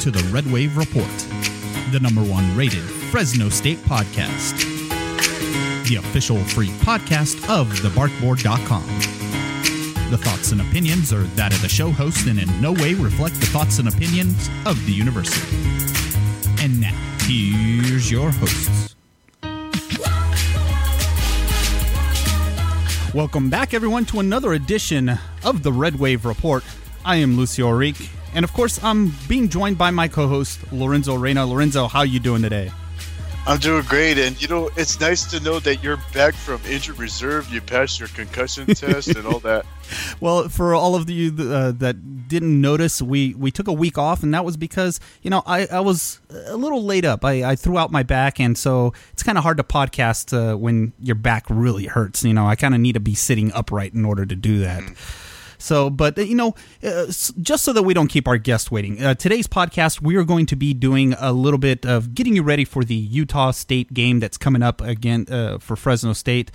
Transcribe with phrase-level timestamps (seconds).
[0.00, 1.06] to the Red Wave Report,
[1.92, 4.56] the number one rated Fresno State podcast,
[5.86, 8.82] the official free podcast of thebarkboard.com.
[10.10, 13.34] The thoughts and opinions are that of the show host and in no way reflect
[13.40, 15.54] the thoughts and opinions of the university.
[16.64, 18.96] And now, here's your hosts.
[23.14, 26.64] Welcome back, everyone, to another edition of the Red Wave Report.
[27.04, 31.46] I am Lucio Orique, and of course, I'm being joined by my co-host Lorenzo Reyna.
[31.46, 32.70] Lorenzo, how you doing today?
[33.46, 36.98] I'm doing great, and you know it's nice to know that you're back from injured
[36.98, 37.50] reserve.
[37.52, 39.64] You passed your concussion test and all that.
[40.20, 44.22] Well, for all of you uh, that didn't notice, we we took a week off,
[44.22, 47.24] and that was because you know I, I was a little laid up.
[47.24, 50.56] I, I threw out my back, and so it's kind of hard to podcast uh,
[50.56, 52.22] when your back really hurts.
[52.22, 54.82] You know, I kind of need to be sitting upright in order to do that.
[54.82, 54.96] Mm.
[55.60, 59.14] So, but you know, uh, just so that we don't keep our guests waiting, uh,
[59.14, 62.64] today's podcast we are going to be doing a little bit of getting you ready
[62.64, 66.50] for the Utah State game that's coming up again uh, for Fresno State.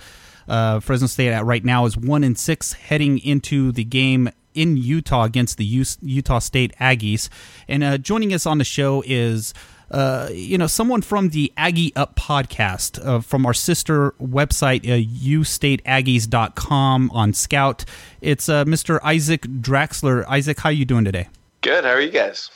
[0.48, 4.76] Uh, Fresno State at right now is one in six, heading into the game in
[4.76, 7.28] Utah against the Utah State Aggies.
[7.68, 9.52] And uh, joining us on the show is
[9.90, 14.98] uh, you know, someone from the Aggie Up podcast uh, from our sister website, uh,
[14.98, 17.84] ustateaggies.com on Scout.
[18.20, 18.98] It's uh, Mr.
[19.02, 20.24] Isaac Draxler.
[20.28, 21.28] Isaac, how you doing today?
[21.60, 21.84] Good.
[21.84, 22.50] How are you guys?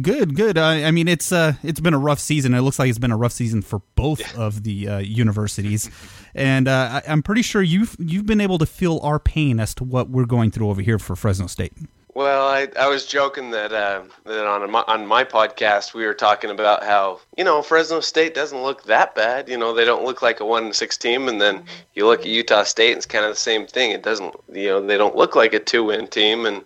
[0.00, 0.58] Good, good.
[0.58, 2.52] Uh, I mean, it's uh, it's been a rough season.
[2.52, 4.42] It looks like it's been a rough season for both yeah.
[4.42, 5.88] of the uh, universities,
[6.34, 9.72] and uh, I, am pretty sure you've you've been able to feel our pain as
[9.76, 11.74] to what we're going through over here for Fresno State.
[12.14, 16.14] Well, I, I was joking that uh, that on my, on my podcast we were
[16.14, 19.48] talking about how you know Fresno State doesn't look that bad.
[19.48, 22.26] You know they don't look like a one six team, and then you look at
[22.26, 23.90] Utah State, and it's kind of the same thing.
[23.90, 26.62] It doesn't you know they don't look like a two win team, and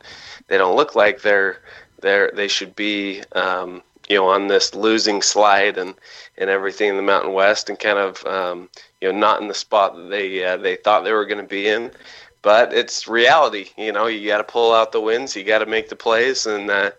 [0.48, 1.60] they don't look like they're
[2.02, 5.94] they're they should be um, you know on this losing slide and
[6.36, 8.68] and everything in the Mountain West, and kind of um,
[9.00, 11.48] you know not in the spot that they uh, they thought they were going to
[11.48, 11.90] be in
[12.48, 13.68] but it's reality.
[13.76, 16.46] You know, you got to pull out the wins, you got to make the plays,
[16.46, 16.92] and uh,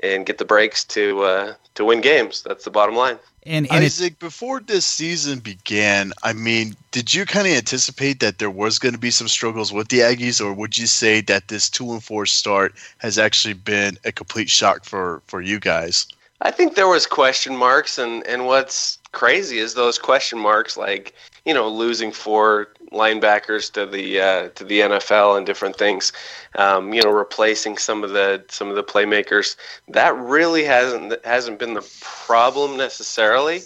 [0.00, 2.42] and get the breaks to uh, to win games.
[2.42, 3.18] That's the bottom line.
[3.44, 8.38] And, and Isaac, before this season began, I mean, did you kind of anticipate that
[8.38, 11.48] there was going to be some struggles with the Aggies, or would you say that
[11.48, 16.06] this two and four start has actually been a complete shock for for you guys?
[16.42, 21.12] I think there was question marks, and and what's crazy is those question marks, like
[21.44, 26.12] you know, losing four linebackers to the uh, to the NFL and different things.
[26.56, 29.56] Um, you know, replacing some of the some of the playmakers.
[29.88, 33.60] That really hasn't hasn't been the problem necessarily.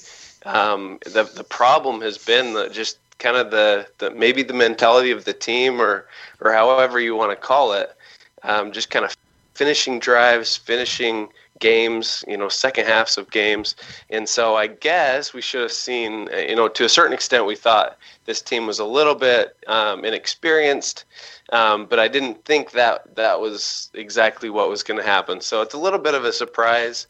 [0.44, 5.10] Um, the the problem has been the, just kind of the, the maybe the mentality
[5.10, 6.06] of the team or
[6.40, 7.94] or however you want to call it.
[8.42, 9.16] Um, just kind of
[9.54, 13.74] finishing drives, finishing games, you know, second halves of games.
[14.10, 17.56] And so I guess we should have seen, you know, to a certain extent, we
[17.56, 21.04] thought this team was a little bit um, inexperienced,
[21.52, 25.40] um, but I didn't think that that was exactly what was going to happen.
[25.40, 27.06] So it's a little bit of a surprise.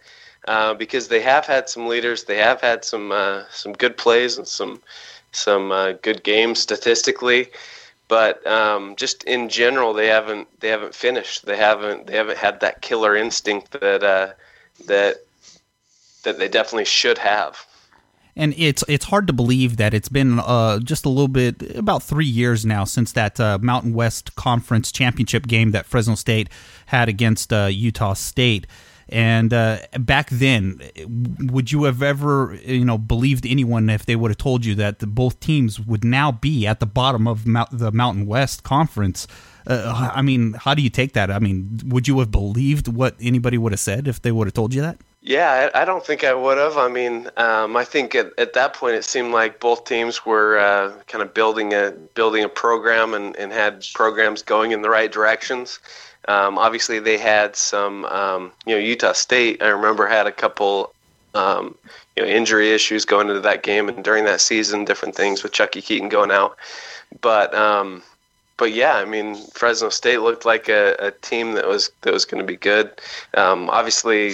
[0.48, 4.38] Uh, because they have had some leaders, they have had some uh, some good plays
[4.38, 4.80] and some
[5.32, 7.48] some uh, good games statistically,
[8.08, 11.46] but um, just in general, they haven't they haven't finished.
[11.46, 14.32] They haven't they haven't had that killer instinct that uh,
[14.86, 15.24] that
[16.22, 17.66] that they definitely should have.
[18.38, 22.02] And it's it's hard to believe that it's been uh, just a little bit about
[22.02, 26.50] three years now since that uh, Mountain West Conference championship game that Fresno State
[26.86, 28.66] had against uh, Utah State.
[29.08, 30.80] And uh, back then,
[31.38, 34.98] would you have ever, you know, believed anyone if they would have told you that
[34.98, 39.28] the, both teams would now be at the bottom of Mount, the Mountain West Conference?
[39.66, 41.30] Uh, I mean, how do you take that?
[41.30, 44.54] I mean, would you have believed what anybody would have said if they would have
[44.54, 44.98] told you that?
[45.26, 46.76] Yeah, I, I don't think I would have.
[46.76, 50.56] I mean, um, I think at, at that point it seemed like both teams were
[50.56, 54.90] uh, kind of building a building a program and, and had programs going in the
[54.90, 55.80] right directions.
[56.28, 59.62] Um, obviously, they had some, um, you know, Utah State.
[59.62, 60.92] I remember had a couple,
[61.34, 61.76] um,
[62.16, 65.52] you know, injury issues going into that game and during that season, different things with
[65.52, 66.56] Chuckie Keeton going out.
[67.20, 68.02] But, um,
[68.56, 72.24] but yeah, I mean, Fresno State looked like a, a team that was that was
[72.24, 72.90] going to be good.
[73.34, 74.32] Um, obviously,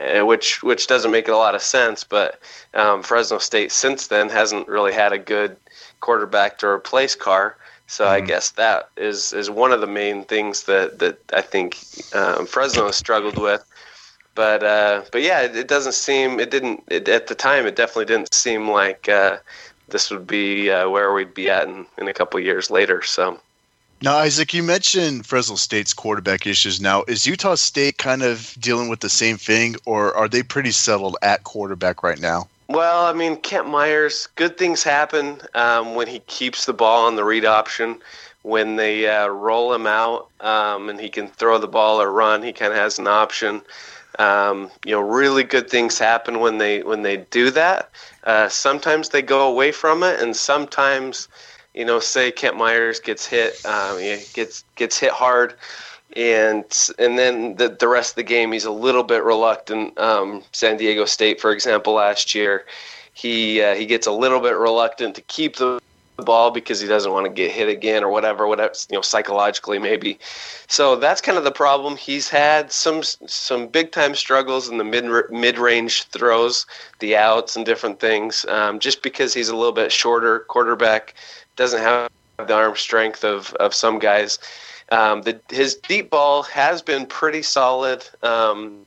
[0.00, 2.38] eh, which which doesn't make a lot of sense, but
[2.74, 5.56] um, Fresno State since then hasn't really had a good
[6.00, 7.56] quarterback to replace Carr.
[7.90, 8.12] So mm-hmm.
[8.12, 11.76] I guess that is is one of the main things that that I think
[12.14, 13.64] um, Fresno struggled with.
[14.36, 17.66] But uh, but yeah, it, it, doesn't seem it didn't it, at the time.
[17.66, 19.38] It definitely didn't seem like uh,
[19.88, 23.02] this would be uh, where we'd be at in, in a couple years later.
[23.02, 23.40] So.
[24.02, 26.80] Now, Isaac, you mentioned Fresno State's quarterback issues.
[26.80, 30.70] Now, is Utah State kind of dealing with the same thing, or are they pretty
[30.70, 32.48] settled at quarterback right now?
[32.70, 37.16] Well, I mean, Kent Myers, good things happen um, when he keeps the ball on
[37.16, 37.98] the read option.
[38.42, 42.44] When they uh, roll him out um, and he can throw the ball or run,
[42.44, 43.62] he kind of has an option.
[44.20, 47.90] Um, you know, really good things happen when they when they do that.
[48.22, 51.26] Uh, sometimes they go away from it, and sometimes
[51.74, 53.98] you know, say Kent Myers gets hit, um,
[54.32, 55.54] gets gets hit hard,
[56.16, 56.64] and
[56.98, 59.98] and then the the rest of the game he's a little bit reluctant.
[59.98, 62.66] Um, San Diego State, for example, last year,
[63.12, 65.80] he uh, he gets a little bit reluctant to keep the
[66.16, 69.78] ball because he doesn't want to get hit again or whatever whatever you know psychologically
[69.78, 70.18] maybe
[70.68, 74.84] so that's kind of the problem he's had some some big time struggles in the
[74.84, 76.66] mid mid range throws
[76.98, 81.14] the outs and different things um, just because he's a little bit shorter quarterback
[81.56, 82.10] doesn't have
[82.46, 84.38] the arm strength of, of some guys.
[84.90, 88.84] Um, the, his deep ball has been pretty solid um,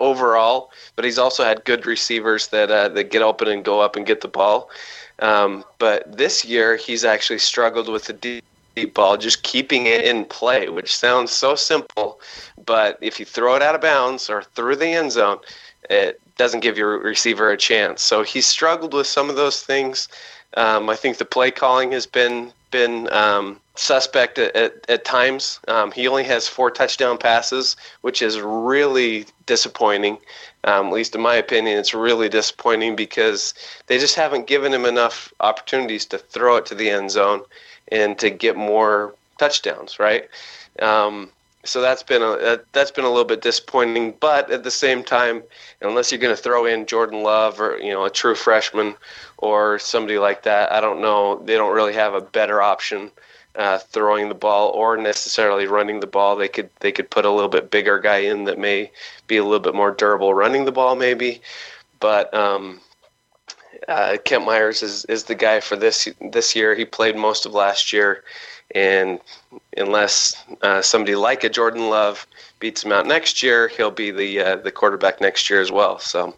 [0.00, 3.96] overall, but he's also had good receivers that uh, that get open and go up
[3.96, 4.70] and get the ball.
[5.18, 8.44] Um, but this year, he's actually struggled with the deep,
[8.74, 12.20] deep ball, just keeping it in play, which sounds so simple,
[12.64, 15.38] but if you throw it out of bounds or through the end zone,
[15.90, 18.02] it doesn't give your receiver a chance.
[18.02, 20.08] So he's struggled with some of those things.
[20.56, 25.60] Um, I think the play calling has been been um, suspect at, at, at times.
[25.68, 30.18] Um, he only has four touchdown passes, which is really disappointing.
[30.64, 33.54] Um, at least in my opinion, it's really disappointing because
[33.86, 37.42] they just haven't given him enough opportunities to throw it to the end zone
[37.92, 40.00] and to get more touchdowns.
[40.00, 40.28] Right.
[40.80, 41.30] Um,
[41.64, 44.14] so that's been a that's been a little bit disappointing.
[44.18, 45.42] But at the same time,
[45.80, 48.94] unless you're going to throw in Jordan Love or you know a true freshman
[49.42, 51.42] or somebody like that, I don't know.
[51.44, 53.10] They don't really have a better option
[53.56, 56.36] uh, throwing the ball or necessarily running the ball.
[56.36, 58.92] They could they could put a little bit bigger guy in that may
[59.26, 61.42] be a little bit more durable running the ball maybe.
[61.98, 62.80] But um,
[63.88, 66.76] uh, Kent Myers is, is the guy for this this year.
[66.76, 68.22] He played most of last year
[68.74, 69.20] and
[69.76, 72.26] unless uh, somebody like a Jordan Love
[72.60, 75.98] beats him out next year, he'll be the uh, the quarterback next year as well.
[75.98, 76.36] So.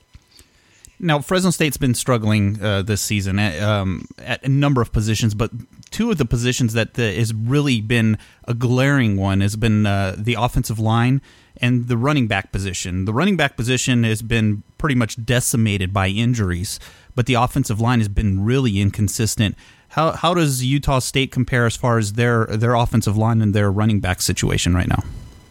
[1.04, 5.34] Now, Fresno State's been struggling uh, this season at, um, at, a number of positions,
[5.34, 5.50] but
[5.90, 8.16] two of the positions that uh, has really been
[8.48, 11.20] a glaring one has been uh, the offensive line
[11.58, 13.04] and the running back position.
[13.04, 16.80] The running back position has been pretty much decimated by injuries,
[17.14, 19.56] but the offensive line has been really inconsistent.
[19.88, 23.70] How how does Utah State compare as far as their their offensive line and their
[23.70, 25.04] running back situation right now?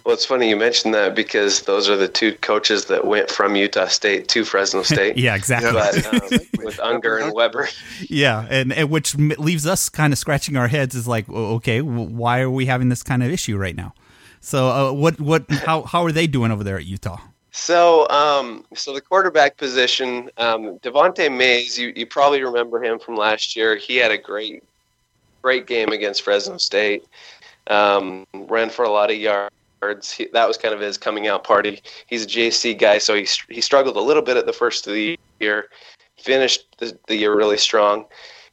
[0.06, 3.56] Well, it's funny you mentioned that because those are the two coaches that went from
[3.56, 5.18] Utah State to Fresno State.
[5.18, 5.72] yeah, exactly.
[5.72, 7.70] But, um, with Unger and Weber.
[8.10, 12.42] Yeah, and, and, which leaves us kind of scratching our heads is like, okay, why
[12.42, 13.94] are we having this kind of issue right now?
[14.42, 17.18] So, uh, what what how how are they doing over there at Utah?
[17.52, 23.16] So, um, so the quarterback position, um, Devante Mays, you, you probably remember him from
[23.16, 23.76] last year.
[23.76, 24.64] He had a great,
[25.44, 27.06] great game against Fresno State.
[27.68, 29.54] Um, ran for a lot of yards.
[29.90, 31.82] He, that was kind of his coming out party.
[32.08, 34.94] He's a JC guy, so he he struggled a little bit at the first of
[34.94, 35.70] the year.
[36.18, 38.06] Finished the, the year really strong,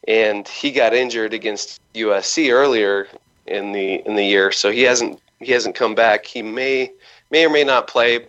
[0.08, 3.06] and he got injured against USC earlier
[3.46, 6.26] in the in the year, so he hasn't he hasn't come back.
[6.26, 6.92] He may
[7.30, 8.26] may or may not play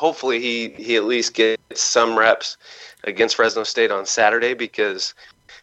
[0.00, 2.56] hopefully he he at least gets some reps
[3.04, 5.14] against Fresno State on Saturday because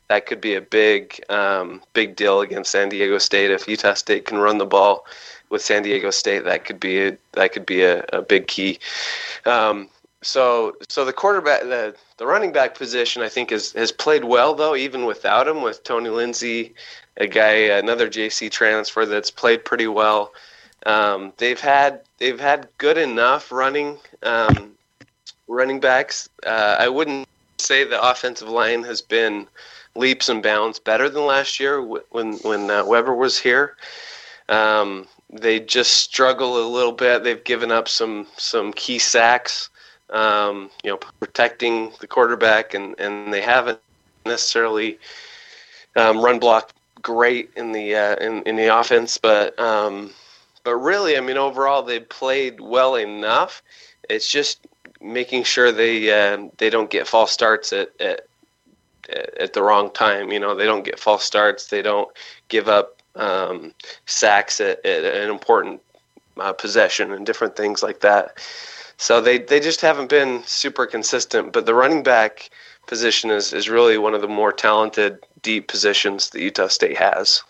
[0.09, 4.25] that could be a big um, big deal against San Diego State if Utah State
[4.25, 5.05] can run the ball
[5.49, 8.79] with San Diego State that could be a, that could be a, a big key.
[9.45, 9.89] Um,
[10.21, 14.53] so so the quarterback the the running back position I think is has played well
[14.55, 16.73] though even without him with Tony Lindsey
[17.17, 20.33] a guy another JC transfer that's played pretty well.
[20.85, 24.73] Um, they've had they've had good enough running um,
[25.47, 26.29] running backs.
[26.45, 27.27] Uh, I wouldn't
[27.57, 29.47] say the offensive line has been
[29.95, 33.75] leaps and bounds better than last year when when uh, Weber was here.
[34.49, 37.23] Um, they just struggle a little bit.
[37.23, 39.69] They've given up some some key sacks,
[40.09, 43.79] um, you know, protecting the quarterback, and, and they haven't
[44.25, 44.99] necessarily
[45.95, 50.11] um, run block great in the uh, in in the offense, but um,
[50.63, 53.63] but really, I mean, overall, they played well enough.
[54.09, 54.67] It's just
[55.01, 58.27] making sure they uh, they don't get false starts at, at
[59.39, 60.31] at the wrong time.
[60.31, 61.67] You know, they don't get false starts.
[61.67, 62.09] They don't
[62.49, 63.73] give up um,
[64.05, 65.81] sacks at, at, an important
[66.37, 68.39] uh, possession and different things like that.
[68.97, 71.53] So they, they just haven't been super consistent.
[71.53, 72.49] But the running back
[72.87, 77.43] position is, is really one of the more talented deep positions that Utah State has.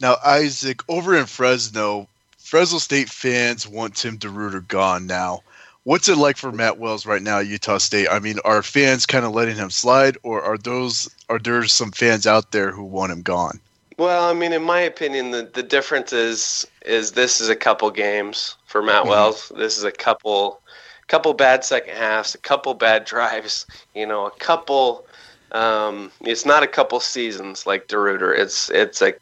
[0.00, 5.42] Now, Isaac, over in Fresno, Fresno State fans want Tim DeRuyter gone now.
[5.84, 8.08] What's it like for Matt Wells right now at Utah State?
[8.10, 11.92] I mean, are fans kind of letting him slide, or are those are there some
[11.92, 13.60] fans out there who want him gone?
[13.98, 17.90] Well, I mean, in my opinion, the, the difference is is this is a couple
[17.90, 19.10] games for Matt mm-hmm.
[19.10, 19.52] Wells.
[19.56, 20.60] This is a couple
[21.08, 23.66] couple bad second halves, a couple bad drives.
[23.94, 25.04] You know, a couple.
[25.50, 28.38] Um, it's not a couple seasons like DeRuyter.
[28.38, 29.14] It's it's a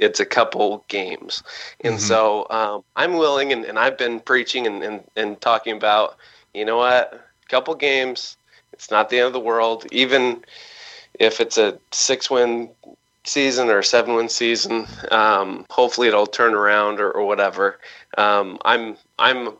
[0.00, 1.44] it's a couple games,
[1.80, 2.02] and mm-hmm.
[2.02, 6.16] so um, I'm willing, and, and I've been preaching and, and, and talking about,
[6.54, 8.36] you know what, a couple games,
[8.72, 9.86] it's not the end of the world.
[9.90, 10.44] Even
[11.14, 12.70] if it's a six win
[13.28, 17.78] season or a seven win season, um, hopefully it'll turn around or, or whatever.
[18.16, 19.50] Um, I'm I'm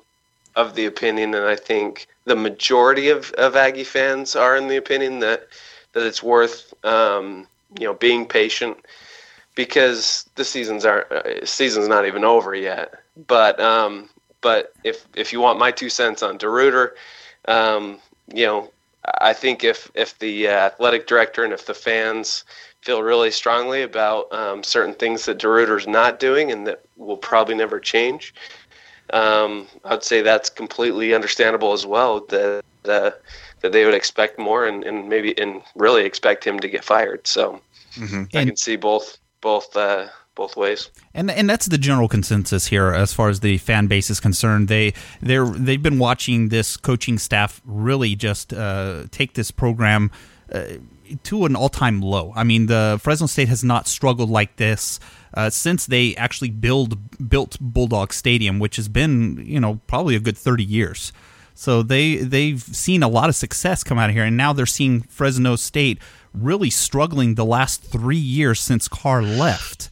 [0.57, 4.77] of the opinion, and I think the majority of, of Aggie fans are in the
[4.77, 5.49] opinion that
[5.93, 7.47] that it's worth um,
[7.79, 8.77] you know being patient
[9.55, 12.95] because the seasons aren't uh, season's not even over yet.
[13.27, 14.09] But um,
[14.41, 16.91] but if if you want my two cents on DeRuyter,
[17.47, 17.99] um,
[18.33, 18.71] you know,
[19.21, 22.45] I think if if the uh, athletic director and if the fans
[22.83, 27.55] feel really strongly about um, certain things that DeRuyter's not doing and that will probably
[27.55, 28.35] never change,
[29.13, 32.21] um, I'd say that's completely understandable as well.
[32.29, 33.11] That uh,
[33.61, 37.27] that they would expect more and, and maybe and really expect him to get fired.
[37.27, 37.61] So
[37.95, 38.25] mm-hmm.
[38.35, 40.91] I and, can see both both uh, both ways.
[41.13, 44.69] And and that's the general consensus here as far as the fan base is concerned.
[44.69, 50.11] They they're they've been watching this coaching staff really just uh, take this program.
[50.51, 50.65] Uh,
[51.23, 52.35] to an all-time low.
[52.37, 55.01] I mean, the Fresno State has not struggled like this
[55.33, 56.99] uh, since they actually build
[57.31, 61.13] built Bulldog Stadium, which has been you know probably a good thirty years.
[61.55, 64.67] So they they've seen a lot of success come out of here, and now they're
[64.67, 65.99] seeing Fresno State
[66.33, 69.91] really struggling the last three years since Carr left.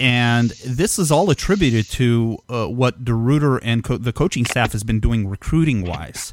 [0.00, 4.82] And this is all attributed to uh, what DeRuyter and co- the coaching staff has
[4.82, 6.32] been doing recruiting wise.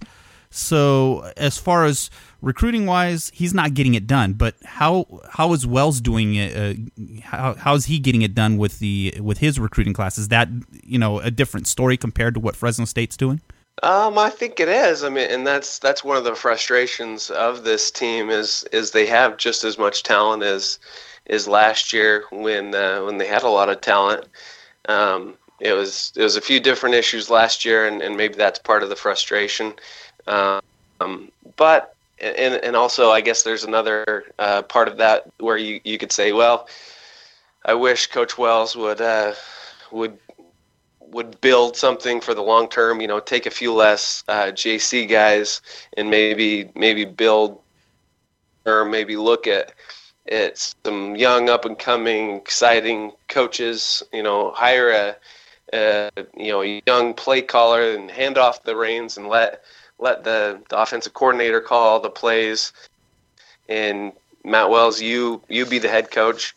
[0.50, 2.10] So, as far as
[2.42, 4.34] recruiting wise, he's not getting it done.
[4.34, 6.58] But how how is Wells doing it?
[6.58, 10.18] Uh, how how is he getting it done with the with his recruiting class?
[10.18, 10.50] Is that
[10.84, 13.42] you know a different story compared to what Fresno State's doing?
[13.84, 15.04] Um, I think it is.
[15.04, 19.06] I mean, and that's that's one of the frustrations of this team is is they
[19.06, 20.78] have just as much talent as
[21.26, 24.26] is last year when uh, when they had a lot of talent.
[24.88, 28.60] Um, it was it was a few different issues last year, and, and maybe that's
[28.60, 29.74] part of the frustration.
[30.28, 35.80] Um, but and and also I guess there's another uh, part of that where you
[35.84, 36.68] you could say, well,
[37.66, 39.34] I wish Coach Wells would uh,
[39.92, 40.18] would
[41.00, 43.02] would build something for the long term.
[43.02, 45.62] You know, take a few less uh, JC guys
[45.98, 47.60] and maybe maybe build
[48.66, 49.74] or maybe look at
[50.32, 54.02] at some young up and coming exciting coaches.
[54.14, 55.16] You know, hire a,
[55.74, 59.64] a you know young play caller and hand off the reins and let
[60.00, 62.74] let the, the offensive coordinator call the plays
[63.70, 66.56] and Matt Wells, you you be the head coach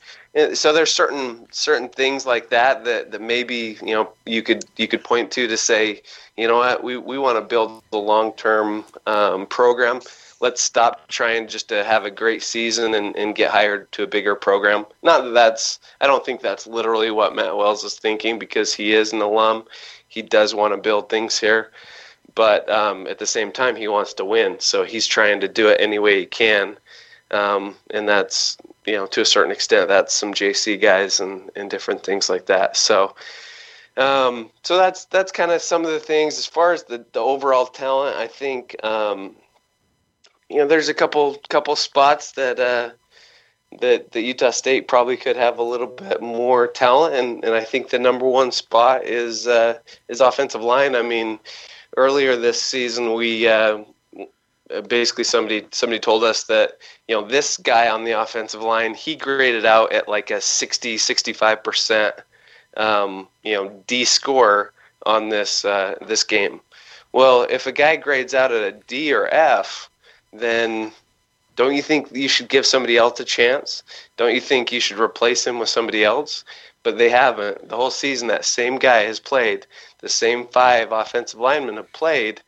[0.52, 4.88] so there's certain certain things like that that, that maybe you know you could you
[4.88, 6.02] could point to to say
[6.36, 10.00] you know what we, we want to build the long term um, program
[10.40, 14.06] let's stop trying just to have a great season and, and get hired to a
[14.06, 18.38] bigger program not that that's i don't think that's literally what matt wells is thinking
[18.38, 19.64] because he is an alum
[20.08, 21.70] he does want to build things here
[22.34, 25.68] but um, at the same time he wants to win so he's trying to do
[25.68, 26.76] it any way he can
[27.30, 31.70] um, and that's you know to a certain extent that's some JC guys and and
[31.70, 32.76] different things like that.
[32.76, 33.14] So.
[33.96, 37.20] Um, so that's that's kind of some of the things as far as the, the
[37.20, 38.16] overall talent.
[38.16, 39.36] I think um,
[40.54, 42.90] you know there's a couple couple spots that uh,
[43.80, 47.64] that the Utah State probably could have a little bit more talent, and, and I
[47.64, 50.94] think the number one spot is uh, is offensive line.
[50.94, 51.40] I mean,
[51.96, 53.78] earlier this season we uh,
[54.86, 59.16] basically somebody somebody told us that you know this guy on the offensive line he
[59.16, 62.14] graded out at like a 60 65 percent
[62.76, 64.72] um, you know D score
[65.04, 66.60] on this uh, this game.
[67.10, 69.90] Well, if a guy grades out at a D or F,
[70.34, 70.92] then
[71.56, 73.82] don't you think you should give somebody else a chance?
[74.16, 76.44] Don't you think you should replace him with somebody else?
[76.82, 77.68] But they haven't.
[77.68, 79.66] The whole season, that same guy has played.
[80.00, 82.42] The same five offensive linemen have played,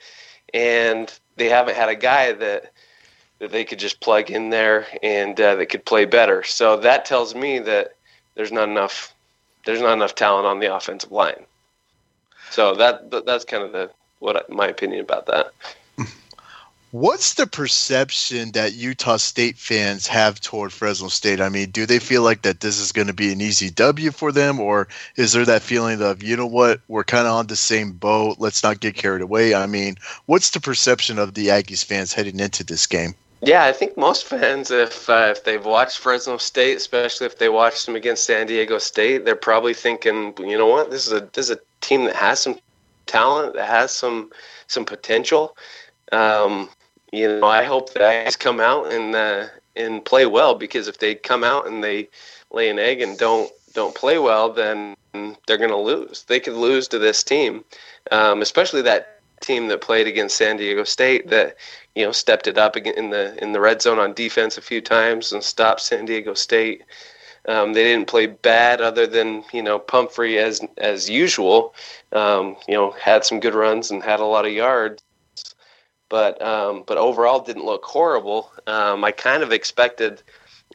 [0.53, 2.73] and they haven't had a guy that
[3.39, 6.43] that they could just plug in there and uh, that could play better.
[6.43, 7.95] So that tells me that
[8.35, 9.15] there's not enough
[9.67, 11.45] there's not enough talent on the offensive line.
[12.51, 15.53] So that that's kind of the what my opinion about that.
[16.93, 21.41] What's the perception that Utah State fans have toward Fresno State?
[21.41, 24.11] I mean, do they feel like that this is going to be an easy W
[24.13, 27.49] for them, or is there that feeling of, you know what, we're kind of on
[27.49, 29.55] the same boat, let's not get carried away?
[29.55, 33.15] I mean, what's the perception of the Aggies fans heading into this game?
[33.43, 37.51] Yeah, I think most fans, if uh, if they've watched Fresno State, especially if they
[37.51, 41.21] watched them against San Diego State, they're probably thinking, you know what, this is a
[41.33, 42.59] this is a team that has some
[43.05, 44.31] talent, that has some
[44.69, 45.57] some potential.
[46.13, 46.69] Um,
[47.13, 50.99] you know, I hope that Aggies come out and uh, and play well because if
[50.99, 52.09] they come out and they
[52.51, 54.97] lay an egg and don't don't play well, then
[55.47, 56.25] they're going to lose.
[56.25, 57.65] They could lose to this team,
[58.11, 61.57] um, especially that team that played against San Diego State that
[61.95, 64.81] you know stepped it up in the in the red zone on defense a few
[64.81, 66.83] times and stopped San Diego State.
[67.49, 71.75] Um, they didn't play bad, other than you know Pumphrey as as usual.
[72.13, 75.03] Um, you know had some good runs and had a lot of yards,
[76.09, 78.53] but um, but overall didn't look horrible.
[78.67, 80.23] Um, I kind of expected,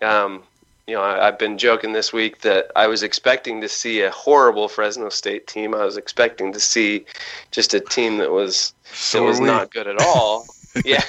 [0.01, 0.43] um,
[0.87, 4.11] you know, I, have been joking this week that I was expecting to see a
[4.11, 5.73] horrible Fresno State team.
[5.73, 7.05] I was expecting to see
[7.51, 10.45] just a team that was so that was not good at all.
[10.85, 11.03] yeah,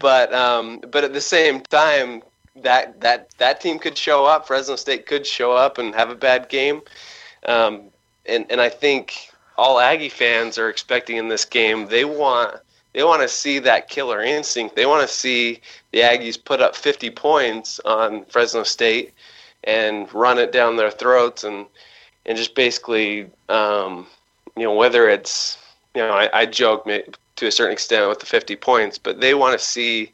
[0.00, 2.22] but um, but at the same time,
[2.56, 4.46] that that that team could show up.
[4.46, 6.82] Fresno State could show up and have a bad game,
[7.46, 7.84] um,
[8.26, 11.88] and and I think all Aggie fans are expecting in this game.
[11.88, 12.56] They want
[12.92, 14.76] they want to see that killer instinct.
[14.76, 15.60] They want to see
[15.92, 19.12] the Aggies put up 50 points on Fresno State
[19.64, 21.66] and run it down their throats and
[22.24, 24.06] and just basically, um,
[24.56, 25.58] you know, whether it's
[25.94, 29.34] you know, I, I joke to a certain extent with the 50 points, but they
[29.34, 30.12] want to see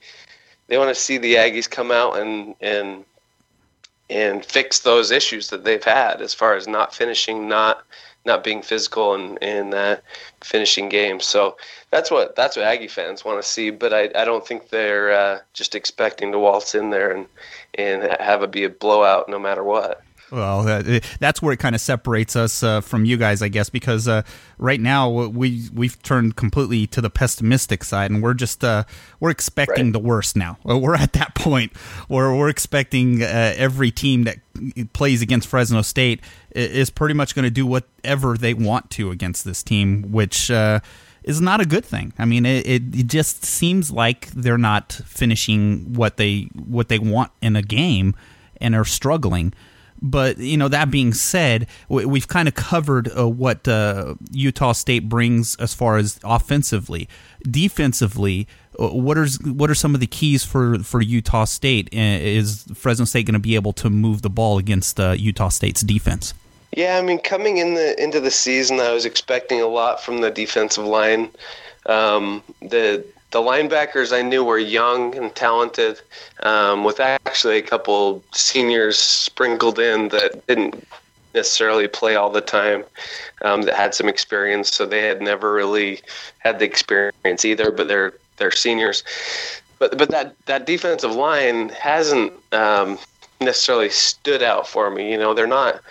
[0.68, 3.04] they want to see the Aggies come out and and
[4.10, 7.84] and fix those issues that they've had as far as not finishing, not
[8.28, 9.96] not being physical and and uh,
[10.40, 11.24] finishing games.
[11.24, 11.56] So
[11.90, 13.70] that's what that's what Aggie fans want to see.
[13.70, 17.26] But I, I don't think they're uh, just expecting to waltz in there and
[17.74, 20.02] and have it be a blowout no matter what.
[20.30, 23.70] Well, that, that's where it kind of separates us uh, from you guys, I guess,
[23.70, 24.22] because uh,
[24.58, 28.84] right now we we've turned completely to the pessimistic side, and we're just uh,
[29.20, 29.92] we're expecting right.
[29.92, 30.58] the worst now.
[30.64, 31.76] We're at that point
[32.08, 34.38] where we're expecting uh, every team that
[34.92, 39.44] plays against Fresno State is pretty much going to do whatever they want to against
[39.44, 40.80] this team, which uh,
[41.24, 42.12] is not a good thing.
[42.18, 47.32] I mean, it, it just seems like they're not finishing what they what they want
[47.40, 48.14] in a game
[48.60, 49.52] and are struggling.
[50.00, 55.08] But you know, that being said, we've kind of covered uh, what uh, Utah State
[55.08, 57.08] brings as far as offensively,
[57.42, 58.46] defensively.
[58.78, 61.88] Uh, what are what are some of the keys for for Utah State?
[61.92, 65.80] Is Fresno State going to be able to move the ball against uh, Utah State's
[65.80, 66.34] defense?
[66.76, 70.20] Yeah, I mean, coming in the into the season, I was expecting a lot from
[70.20, 71.30] the defensive line.
[71.86, 76.00] Um, the the linebackers I knew were young and talented,
[76.42, 80.86] um, with actually a couple seniors sprinkled in that didn't
[81.34, 82.84] necessarily play all the time,
[83.42, 84.74] um, that had some experience.
[84.74, 86.00] So they had never really
[86.38, 89.04] had the experience either, but they're they're seniors.
[89.78, 92.98] But but that that defensive line hasn't um,
[93.40, 95.12] necessarily stood out for me.
[95.12, 95.82] You know, they're not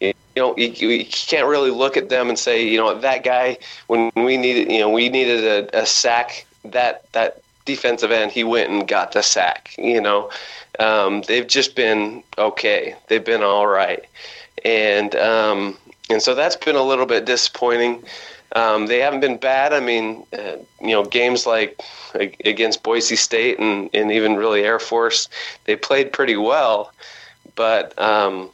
[0.00, 3.58] you know, you, you, can't really look at them and say, you know, that guy
[3.88, 8.44] when we needed, you know, we needed a, a sack that that defensive end, he
[8.44, 9.74] went and got the sack.
[9.78, 10.30] You know,
[10.78, 12.96] um, they've just been okay.
[13.08, 14.04] They've been all right,
[14.64, 15.76] and um,
[16.08, 18.02] and so that's been a little bit disappointing.
[18.56, 19.72] Um, they haven't been bad.
[19.72, 21.80] I mean, uh, you know, games like
[22.44, 25.28] against Boise State and, and even really Air Force,
[25.66, 26.92] they played pretty well.
[27.54, 28.50] But um,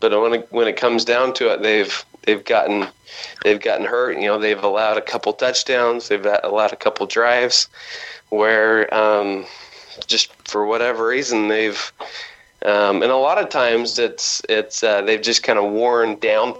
[0.00, 2.86] but when it, when it comes down to it, they've they've gotten
[3.44, 4.18] they've gotten hurt.
[4.18, 7.68] You know, they've allowed a couple touchdowns, they've allowed a couple drives
[8.30, 9.44] where um,
[10.06, 11.92] just for whatever reason they've
[12.64, 16.56] um, and a lot of times it's it's uh, they've just kind of worn down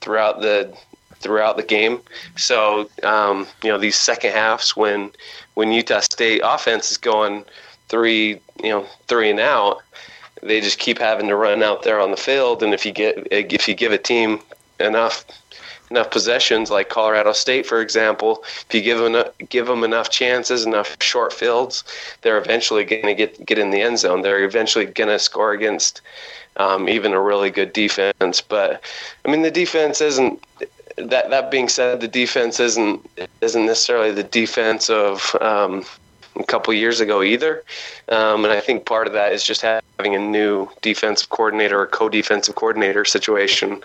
[0.00, 0.76] throughout the
[1.20, 2.00] throughout the game.
[2.36, 5.10] So um, you know these second halves when
[5.54, 7.44] when Utah State offense is going
[7.88, 9.82] three you know three and out,
[10.42, 12.62] they just keep having to run out there on the field.
[12.62, 14.40] And if you get if you give a team
[14.80, 15.24] enough
[15.90, 20.64] enough possessions, like Colorado State, for example, if you give them give them enough chances,
[20.64, 21.84] enough short fields,
[22.22, 24.22] they're eventually going to get get in the end zone.
[24.22, 26.00] They're eventually going to score against
[26.56, 28.40] um, even a really good defense.
[28.40, 28.82] But
[29.24, 30.42] I mean, the defense isn't.
[30.96, 33.04] That that being said, the defense isn't
[33.40, 35.84] isn't necessarily the defense of um,
[36.36, 37.64] a couple years ago either.
[38.08, 41.86] Um, and I think part of that is just having a new defensive coordinator or
[41.86, 43.82] co-defensive coordinator situation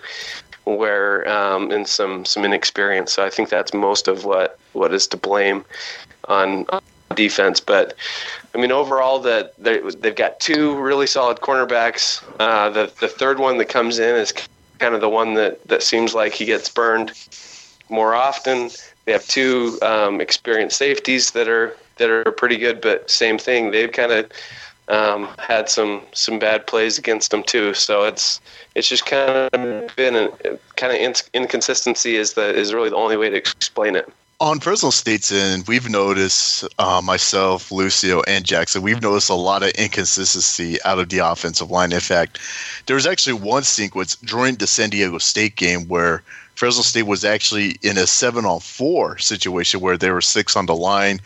[0.64, 3.12] where um, and some some inexperience.
[3.12, 5.64] So I think that's most of what what is to blame
[6.28, 6.66] on
[7.14, 7.60] defense.
[7.60, 7.94] But
[8.54, 12.22] I mean, overall, that they've got two really solid cornerbacks.
[12.38, 14.32] Uh, the the third one that comes in is
[14.78, 17.12] kind of the one that that seems like he gets burned
[17.88, 18.70] more often.
[19.04, 23.70] They have two um, experienced safeties that are that are pretty good, but same thing.
[23.70, 24.30] They've kind of
[24.90, 27.74] um, had some some bad plays against them too.
[27.74, 28.40] So it's
[28.74, 30.28] it's just kind of been a
[30.76, 34.12] kind of inconsistency is the is really the only way to explain it.
[34.40, 38.80] On Fresno State's end, we've noticed uh, myself, Lucio, and Jackson.
[38.80, 41.92] We've noticed a lot of inconsistency out of the offensive line.
[41.92, 42.38] In fact,
[42.86, 46.22] there was actually one sequence during the San Diego State game where
[46.54, 50.64] Fresno State was actually in a seven on four situation where there were six on
[50.64, 51.20] the line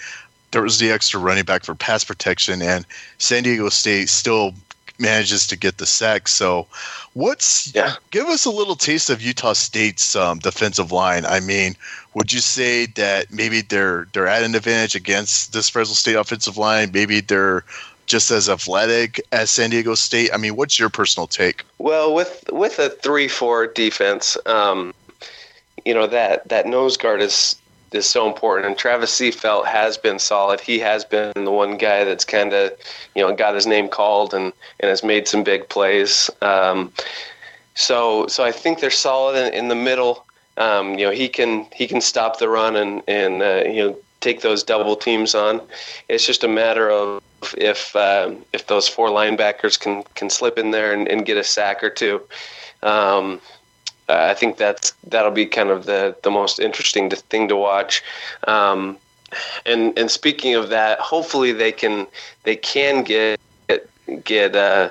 [0.54, 2.86] there was the extra running back for pass protection, and
[3.18, 4.54] San Diego State still
[5.00, 6.28] manages to get the sack.
[6.28, 6.68] So,
[7.14, 7.94] what's yeah.
[8.12, 11.26] give us a little taste of Utah State's um, defensive line?
[11.26, 11.74] I mean,
[12.14, 16.56] would you say that maybe they're they're at an advantage against this Fresno State offensive
[16.56, 16.92] line?
[16.94, 17.64] Maybe they're
[18.06, 20.30] just as athletic as San Diego State.
[20.32, 21.64] I mean, what's your personal take?
[21.78, 24.94] Well, with with a three four defense, um,
[25.84, 27.56] you know that that nose guard is
[27.94, 28.66] is so important.
[28.66, 30.60] And Travis Seefeldt has been solid.
[30.60, 32.72] He has been the one guy that's kind of,
[33.14, 36.30] you know, got his name called and, and has made some big plays.
[36.42, 36.92] Um,
[37.74, 40.24] so so I think they're solid in, in the middle.
[40.56, 43.96] Um, you know, he can he can stop the run and and uh, you know
[44.20, 45.60] take those double teams on.
[46.08, 47.22] It's just a matter of
[47.58, 51.44] if um, if those four linebackers can can slip in there and, and get a
[51.44, 52.22] sack or two.
[52.82, 53.40] Um,
[54.08, 58.02] uh, I think that's that'll be kind of the the most interesting thing to watch.
[58.46, 58.98] Um,
[59.66, 62.06] and and speaking of that, hopefully they can
[62.44, 63.40] they can get
[64.24, 64.90] get uh,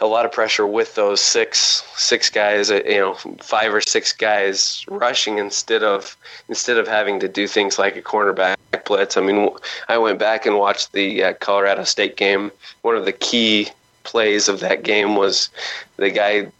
[0.00, 4.12] a lot of pressure with those six six guys, uh, you know, five or six
[4.12, 6.16] guys rushing instead of
[6.48, 9.16] instead of having to do things like a cornerback blitz.
[9.16, 9.50] I mean,
[9.88, 12.50] I went back and watched the uh, Colorado State game.
[12.82, 13.68] One of the key
[14.04, 15.50] plays of that game was
[15.96, 16.50] the guy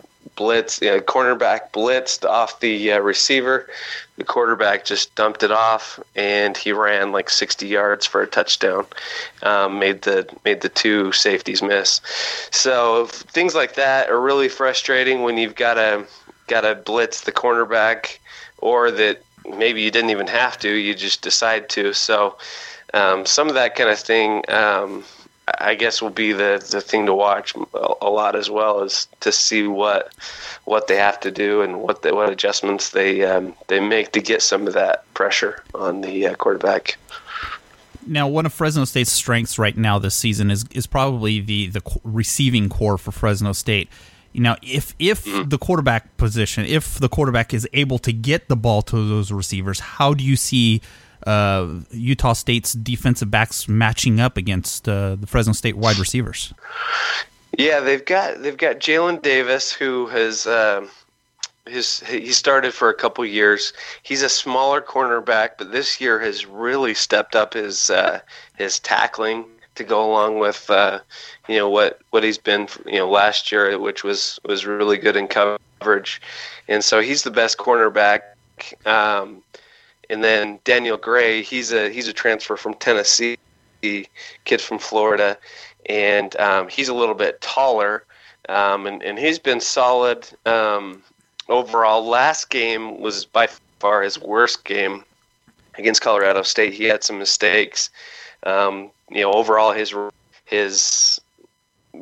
[0.41, 3.69] blitz, you know, cornerback blitzed off the uh, receiver.
[4.17, 8.87] The quarterback just dumped it off, and he ran like 60 yards for a touchdown.
[9.43, 12.01] Um, made the made the two safeties miss.
[12.51, 16.07] So things like that are really frustrating when you've got to
[16.47, 18.17] got to blitz the cornerback,
[18.59, 19.23] or that
[19.59, 21.93] maybe you didn't even have to, you just decide to.
[21.93, 22.39] So
[22.95, 24.43] um, some of that kind of thing.
[24.49, 25.05] Um,
[25.61, 29.31] I guess will be the, the thing to watch a lot as well is to
[29.33, 30.13] see what
[30.65, 34.21] what they have to do and what the, what adjustments they um, they make to
[34.21, 36.97] get some of that pressure on the uh, quarterback.
[38.07, 41.83] Now, one of Fresno State's strengths right now this season is is probably the the
[42.05, 43.89] receiving corps for Fresno State.
[44.33, 45.49] Now, if if mm-hmm.
[45.49, 49.81] the quarterback position, if the quarterback is able to get the ball to those receivers,
[49.81, 50.81] how do you see
[51.27, 56.53] uh, Utah State's defensive backs matching up against uh, the Fresno State wide receivers?
[57.59, 60.87] Yeah, they've got they've got Jalen Davis who has uh,
[61.67, 63.73] his he started for a couple years.
[64.03, 68.21] He's a smaller cornerback, but this year has really stepped up his uh,
[68.57, 71.01] his tackling to go along with uh,
[71.49, 75.17] you know what what he's been you know last year, which was was really good
[75.17, 76.21] in coverage,
[76.69, 78.21] and so he's the best cornerback.
[78.87, 79.43] Um,
[80.11, 83.39] and then Daniel Gray, he's a he's a transfer from Tennessee,
[83.81, 85.39] kid from Florida,
[85.87, 88.05] and um, he's a little bit taller,
[88.49, 91.03] um, and and he's been solid um,
[91.49, 92.05] overall.
[92.07, 95.05] Last game was by far his worst game
[95.79, 96.75] against Colorado State.
[96.75, 97.89] He had some mistakes.
[98.43, 99.95] Um, you know, overall his
[100.45, 101.21] his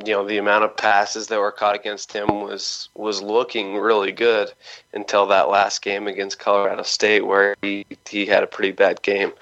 [0.04, 4.12] you know the amount of passes that were caught against him was was looking really
[4.12, 4.52] good
[4.92, 9.32] until that last game against Colorado State where he, he had a pretty bad game.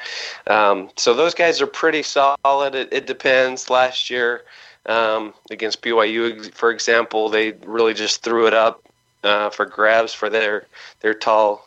[0.47, 2.75] Um, so those guys are pretty solid.
[2.75, 3.69] It, it depends.
[3.69, 4.45] Last year
[4.87, 8.83] um, against BYU, for example, they really just threw it up
[9.25, 10.67] uh, for grabs for their
[11.01, 11.67] their tall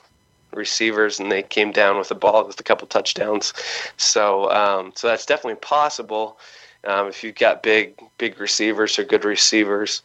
[0.52, 3.54] receivers and they came down with the ball with a couple touchdowns.
[3.98, 6.40] So um, so that's definitely possible
[6.86, 10.02] um, if you've got big big receivers or good receivers.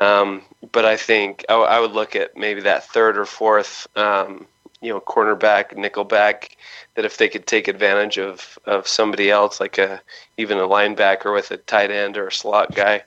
[0.00, 4.46] Um, but I think I, I, would look at maybe that third or fourth, um,
[4.80, 6.50] you know, cornerback, nickelback.
[6.94, 10.00] That if they could take advantage of, of somebody else, like a
[10.36, 13.02] even a linebacker with a tight end or a slot guy,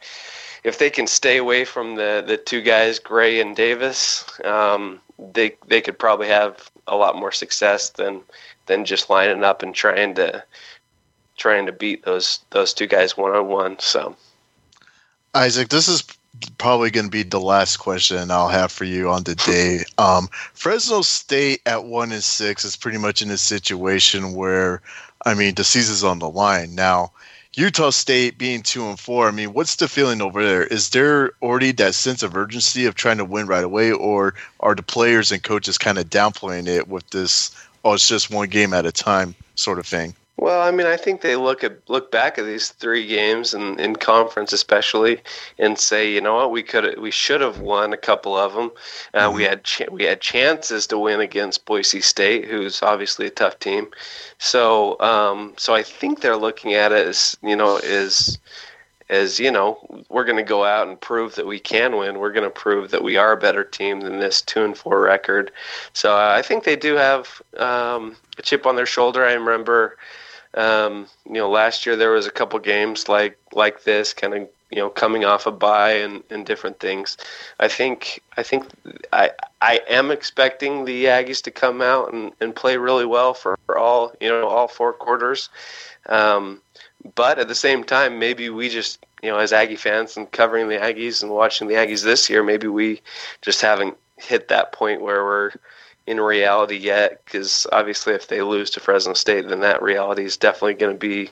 [0.63, 5.01] if they can stay away from the, the two guys, Gray and Davis, um,
[5.33, 8.21] they they could probably have a lot more success than
[8.65, 10.43] than just lining up and trying to
[11.37, 13.79] trying to beat those those two guys one on one.
[13.79, 14.15] So,
[15.33, 16.03] Isaac, this is
[16.57, 19.83] probably going to be the last question I'll have for you on the day.
[19.97, 24.81] Um, Fresno State at one and six is pretty much in a situation where,
[25.25, 27.11] I mean, the season's on the line now.
[27.53, 30.63] Utah State being two and four, I mean, what's the feeling over there?
[30.63, 34.73] Is there already that sense of urgency of trying to win right away, or are
[34.73, 37.51] the players and coaches kind of downplaying it with this?
[37.83, 40.15] Oh, it's just one game at a time sort of thing.
[40.37, 43.79] Well, I mean, I think they look at look back at these three games and
[43.79, 45.21] in conference especially,
[45.59, 48.71] and say, you know what, we could we should have won a couple of them.
[49.13, 49.35] Uh, mm-hmm.
[49.35, 53.59] We had ch- we had chances to win against Boise State, who's obviously a tough
[53.59, 53.91] team.
[54.39, 58.39] So, um, so I think they're looking at it as you know is
[59.11, 59.77] as you know
[60.09, 62.17] we're going to go out and prove that we can win.
[62.17, 65.01] We're going to prove that we are a better team than this two and four
[65.01, 65.51] record.
[65.93, 69.23] So uh, I think they do have um, a chip on their shoulder.
[69.23, 69.97] I remember
[70.55, 74.49] um, you know, last year there was a couple games like like this, kind of
[74.71, 77.17] you know coming off a bye and, and different things.
[77.59, 78.65] I think I think
[79.13, 83.57] I I am expecting the Aggies to come out and, and play really well for,
[83.65, 85.49] for all you know all four quarters.
[86.07, 86.61] Um,
[87.15, 90.67] but at the same time, maybe we just you know as Aggie fans and covering
[90.67, 93.01] the Aggies and watching the Aggies this year, maybe we
[93.41, 95.51] just haven't hit that point where we're
[96.11, 100.35] in reality yet because obviously if they lose to Fresno State, then that reality is
[100.35, 101.29] definitely going to be,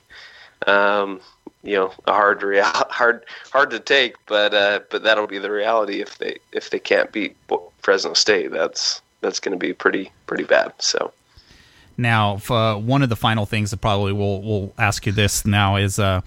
[0.67, 1.19] um,
[1.63, 4.15] you know, a hard real hard hard to take.
[4.25, 7.35] But uh, but that'll be the reality if they if they can't beat
[7.81, 8.51] Fresno State.
[8.51, 10.73] That's that's going to be pretty pretty bad.
[10.79, 11.11] So.
[11.97, 15.99] Now, one of the final things that probably we'll we'll ask you this now is.
[15.99, 16.21] Uh,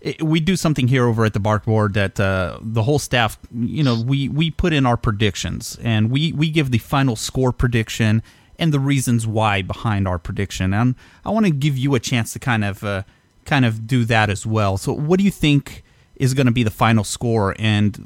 [0.00, 3.38] it, we do something here over at the Bark Board that uh, the whole staff,
[3.52, 7.52] you know, we we put in our predictions and we we give the final score
[7.52, 8.22] prediction
[8.58, 10.74] and the reasons why behind our prediction.
[10.74, 13.02] And I want to give you a chance to kind of uh,
[13.44, 14.76] kind of do that as well.
[14.76, 15.84] So, what do you think
[16.16, 17.96] is going to be the final score, and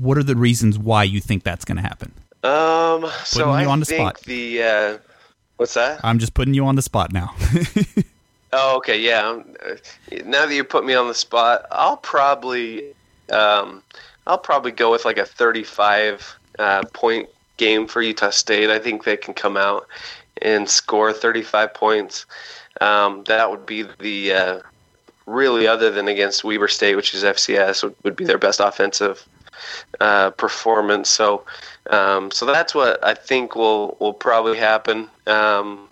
[0.00, 2.12] what are the reasons why you think that's going to happen?
[2.42, 4.20] Um, so you I on the spot.
[4.22, 4.98] The uh,
[5.56, 6.00] what's that?
[6.04, 7.34] I'm just putting you on the spot now.
[8.52, 9.40] Oh, okay, yeah.
[9.64, 9.76] Uh,
[10.24, 12.94] now that you put me on the spot, I'll probably,
[13.30, 13.82] um,
[14.26, 18.70] I'll probably go with like a 35 uh, point game for Utah State.
[18.70, 19.86] I think they can come out
[20.42, 22.26] and score 35 points.
[22.80, 24.60] Um, that would be the uh,
[25.26, 29.26] really other than against Weber State, which is FCS, would, would be their best offensive
[30.00, 31.08] uh, performance.
[31.10, 31.44] So,
[31.90, 35.08] um, so that's what I think will will probably happen.
[35.26, 35.85] Um,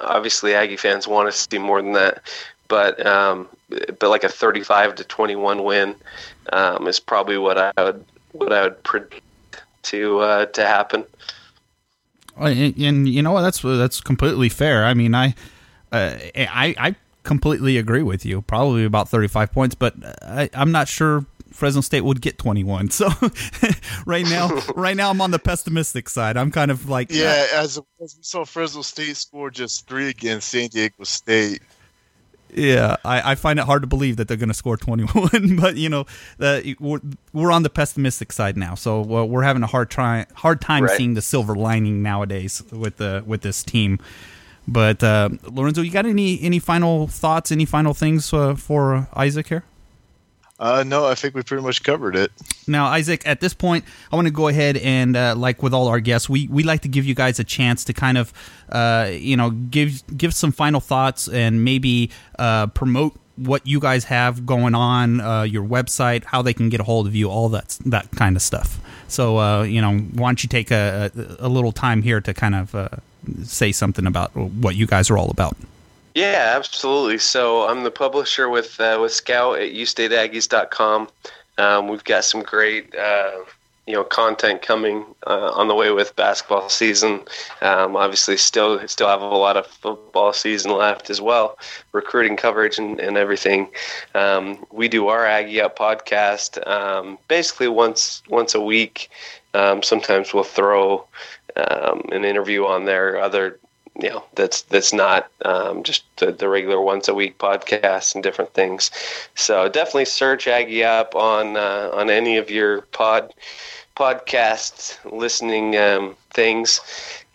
[0.00, 2.22] obviously Aggie fans want to see more than that,
[2.68, 5.94] but um, but like a 35 to 21 win
[6.52, 9.22] um, is probably what I would what I would predict
[9.84, 11.04] to uh, to happen.
[12.36, 13.42] And, and, you know what?
[13.42, 14.84] That's that's completely fair.
[14.84, 15.34] I mean, I
[15.92, 18.42] uh, I I completely agree with you.
[18.42, 22.90] Probably about 35 points, but I, I'm not sure Fresno State would get 21.
[22.90, 23.08] So
[24.06, 26.36] right now, right now I'm on the pessimistic side.
[26.36, 27.46] I'm kind of like yeah.
[27.54, 31.62] As, as we saw, Fresno State score just three against San Diego State.
[32.54, 35.76] Yeah, I, I find it hard to believe that they're going to score 21, but
[35.76, 36.06] you know,
[36.40, 37.00] uh, we're,
[37.32, 40.84] we're on the pessimistic side now, so uh, we're having a hard try hard time
[40.84, 40.96] right.
[40.96, 43.98] seeing the silver lining nowadays with the with this team.
[44.66, 47.50] But uh, Lorenzo, you got any any final thoughts?
[47.50, 49.64] Any final things uh, for Isaac here?
[50.60, 52.30] Uh, no, I think we pretty much covered it.
[52.66, 55.88] Now, Isaac, at this point, I want to go ahead and, uh, like with all
[55.88, 58.30] our guests, we, we like to give you guys a chance to kind of,
[58.68, 64.04] uh, you know, give give some final thoughts and maybe uh, promote what you guys
[64.04, 67.48] have going on, uh, your website, how they can get a hold of you, all
[67.48, 68.78] that that kind of stuff.
[69.08, 72.34] So, uh, you know, why don't you take a, a, a little time here to
[72.34, 73.00] kind of
[73.44, 75.56] say something about what you guys are all about?
[76.14, 77.18] Yeah, absolutely.
[77.18, 81.08] So I'm the publisher with uh, with Scout at ustateaggies.com.
[81.58, 83.32] Um, we've got some great uh,
[83.86, 87.20] you know content coming uh, on the way with basketball season.
[87.62, 91.58] Um, obviously, still still have a lot of football season left as well,
[91.92, 93.68] recruiting coverage and, and everything.
[94.14, 99.10] Um, we do our Aggie Up podcast um, basically once once a week.
[99.54, 101.06] Um, sometimes we'll throw
[101.56, 103.58] um, an interview on there, other
[104.02, 108.22] you know that's that's not um, just the, the, regular once a week podcasts and
[108.22, 108.90] different things.
[109.34, 113.32] So definitely search Aggie up on uh, on any of your pod
[113.96, 116.80] podcast listening um, things,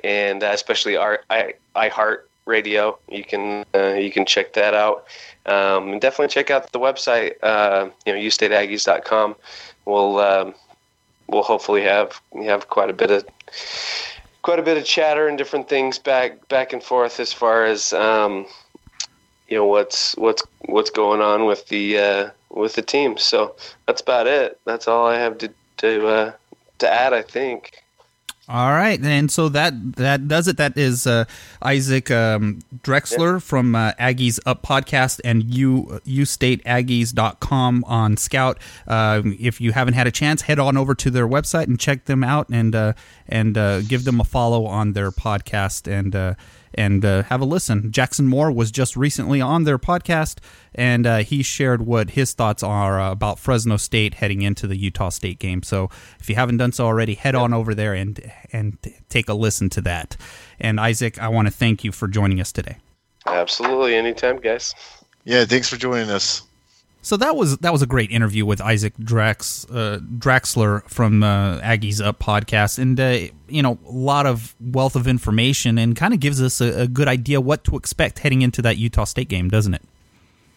[0.04, 2.98] and uh, especially our I, iHeart Radio.
[3.10, 5.06] You can uh, you can check that out.
[5.46, 7.36] Um, and definitely check out the website.
[7.44, 9.36] Uh, you know, ustateaggies.com.
[9.86, 10.56] We'll um,
[11.28, 13.26] we'll hopefully have have quite a bit of
[14.46, 17.92] quite a bit of chatter and different things back back and forth as far as
[17.94, 18.46] um,
[19.48, 23.18] you know what's what's what's going on with the uh, with the team.
[23.18, 23.56] So
[23.88, 24.60] that's about it.
[24.64, 26.34] That's all I have to to uh,
[26.78, 27.12] to add.
[27.12, 27.72] I think.
[28.48, 30.58] All right, and so that that does it.
[30.58, 31.26] That is uh,
[31.64, 38.60] Isaac um, Draxler from uh, Aggies Up podcast and you ustateaggies.com on Scout.
[38.88, 42.06] Uh, if you haven't had a chance, head on over to their website and check
[42.06, 42.94] them out and uh,
[43.28, 46.36] and uh, give them a follow on their podcast and uh,
[46.76, 47.92] and uh, have a listen.
[47.92, 50.38] Jackson Moore was just recently on their podcast,
[50.74, 54.78] and uh, he shared what his thoughts are uh, about Fresno State heading into the
[54.78, 55.64] Utah State game.
[55.64, 58.78] So if you haven't done so already, head on over there and and
[59.10, 60.18] take a listen to that.
[60.60, 62.78] And Isaac, I want to thank you for joining us today.
[63.26, 64.76] Absolutely, anytime, guys.
[65.24, 66.44] Yeah, thanks for joining us.
[67.06, 71.60] So that was that was a great interview with Isaac Drax uh, Draxler from uh,
[71.60, 76.16] Aggies Up podcast, and uh, you know a lot of wealth of information, and kind
[76.16, 79.30] of gives us a, a, good idea what to expect heading into that Utah State
[79.30, 79.84] game, doesn't it?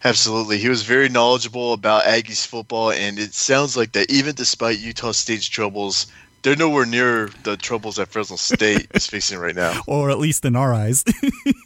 [0.03, 4.79] Absolutely, he was very knowledgeable about Aggies football, and it sounds like that even despite
[4.79, 6.07] Utah State's troubles,
[6.41, 9.81] they're nowhere near the troubles that Fresno State is facing right now.
[9.87, 11.03] Or at least in our eyes.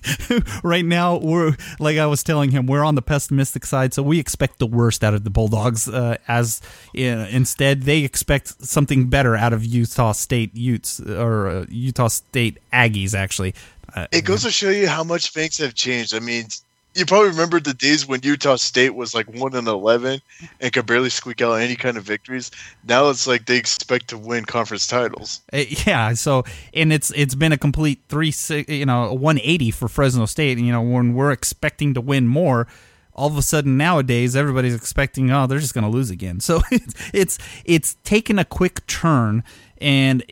[0.64, 4.20] right now, we're like I was telling him, we're on the pessimistic side, so we
[4.20, 5.88] expect the worst out of the Bulldogs.
[5.88, 6.62] Uh, as
[6.98, 12.58] uh, instead, they expect something better out of Utah State Utes or uh, Utah State
[12.72, 13.14] Aggies.
[13.14, 13.54] Actually,
[13.96, 16.16] uh, it goes to show you how much things have changed.
[16.16, 16.48] I mean,
[16.96, 20.22] you probably remember the days when Utah State was like one and eleven
[20.60, 22.52] and could barely squeak out any kind of victories.
[22.88, 25.42] Now it's like they expect to win conference titles.
[25.52, 28.34] Uh, yeah, so and it's it's been a complete three
[28.68, 30.58] you know one eighty for Fresno State.
[30.58, 32.68] And, you know when we're expecting to win more,
[33.14, 36.40] all of a sudden nowadays everybody's expecting oh they're just going to lose again.
[36.44, 39.44] So it's it's it's taken a quick turn
[39.80, 40.24] and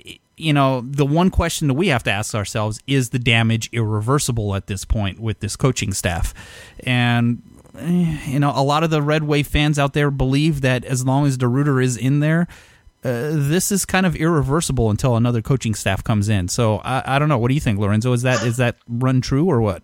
[0.41, 4.55] you know, the one question that we have to ask ourselves is the damage irreversible
[4.55, 6.33] at this point with this coaching staff?
[6.81, 7.41] And,
[7.77, 11.05] eh, you know, a lot of the Red Wave fans out there believe that as
[11.05, 12.47] long as DeRuyter is in there,
[13.03, 16.47] uh, this is kind of irreversible until another coaching staff comes in.
[16.47, 17.37] So I, I don't know.
[17.37, 18.13] What do you think, Lorenzo?
[18.13, 19.81] Is that is that run true or what?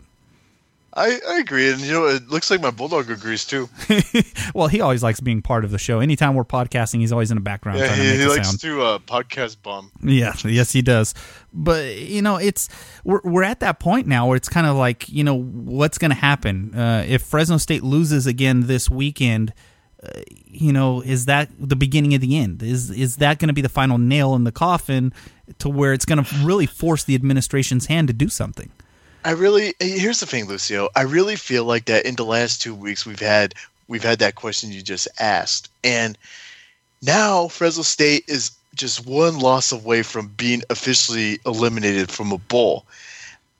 [0.97, 3.69] I, I agree, and you know it looks like my bulldog agrees too.
[4.55, 5.99] well, he always likes being part of the show.
[5.99, 7.77] Anytime we're podcasting, he's always in the background.
[7.77, 8.61] Yeah, he, he likes sound.
[8.61, 9.91] to uh, podcast bum.
[10.01, 11.13] Yeah, yes, he does.
[11.53, 12.67] But you know, it's
[13.03, 16.09] we're we're at that point now where it's kind of like you know what's going
[16.09, 19.53] to happen uh, if Fresno State loses again this weekend.
[20.01, 22.63] Uh, you know, is that the beginning of the end?
[22.63, 25.13] Is is that going to be the final nail in the coffin
[25.59, 28.71] to where it's going to really force the administration's hand to do something?
[29.27, 30.87] I really here's the thing, Lucio.
[30.95, 33.53] I really feel like that in the last two weeks we've had
[33.89, 36.17] we've had that question you just asked, and
[37.01, 42.85] now Fresno State is just one loss away from being officially eliminated from a bowl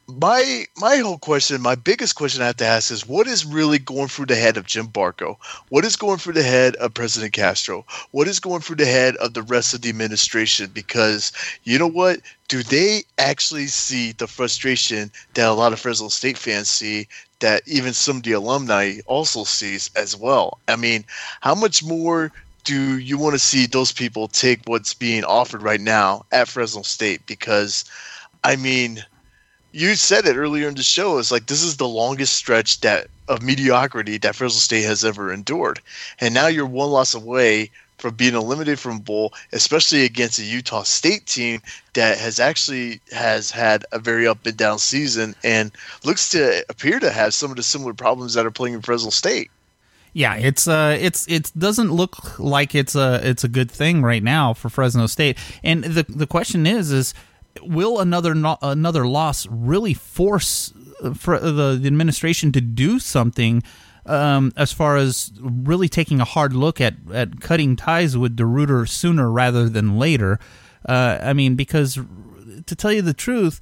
[0.07, 3.77] my my whole question, my biggest question I have to ask is what is really
[3.77, 5.35] going through the head of Jim Bartko?
[5.67, 7.85] What is going through the head of President Castro?
[8.11, 10.71] What is going through the head of the rest of the administration?
[10.73, 11.33] Because
[11.65, 12.21] you know what?
[12.47, 17.61] Do they actually see the frustration that a lot of Fresno State fans see that
[17.65, 20.57] even some of the alumni also sees as well?
[20.69, 21.03] I mean,
[21.41, 22.31] how much more
[22.63, 26.83] do you want to see those people take what's being offered right now at Fresno
[26.83, 27.25] State?
[27.25, 27.83] Because
[28.45, 29.03] I mean
[29.77, 31.19] you said it earlier in the show.
[31.19, 35.31] It's like this is the longest stretch that of mediocrity that Fresno State has ever
[35.31, 35.79] endured,
[36.19, 40.83] and now you're one loss away from being eliminated from bowl, especially against a Utah
[40.83, 41.61] State team
[41.93, 45.71] that has actually has had a very up and down season and
[46.03, 49.11] looks to appear to have some of the similar problems that are playing in Fresno
[49.11, 49.51] State.
[50.13, 54.23] Yeah, it's uh, it's it doesn't look like it's a it's a good thing right
[54.23, 55.37] now for Fresno State.
[55.63, 57.13] And the the question is is
[57.61, 63.63] will another no, another loss really force uh, for the, the administration to do something
[64.05, 68.87] um, as far as really taking a hard look at, at cutting ties with DeRuyter
[68.87, 70.39] sooner rather than later?
[70.87, 71.99] Uh, I mean, because
[72.65, 73.59] to tell you the truth,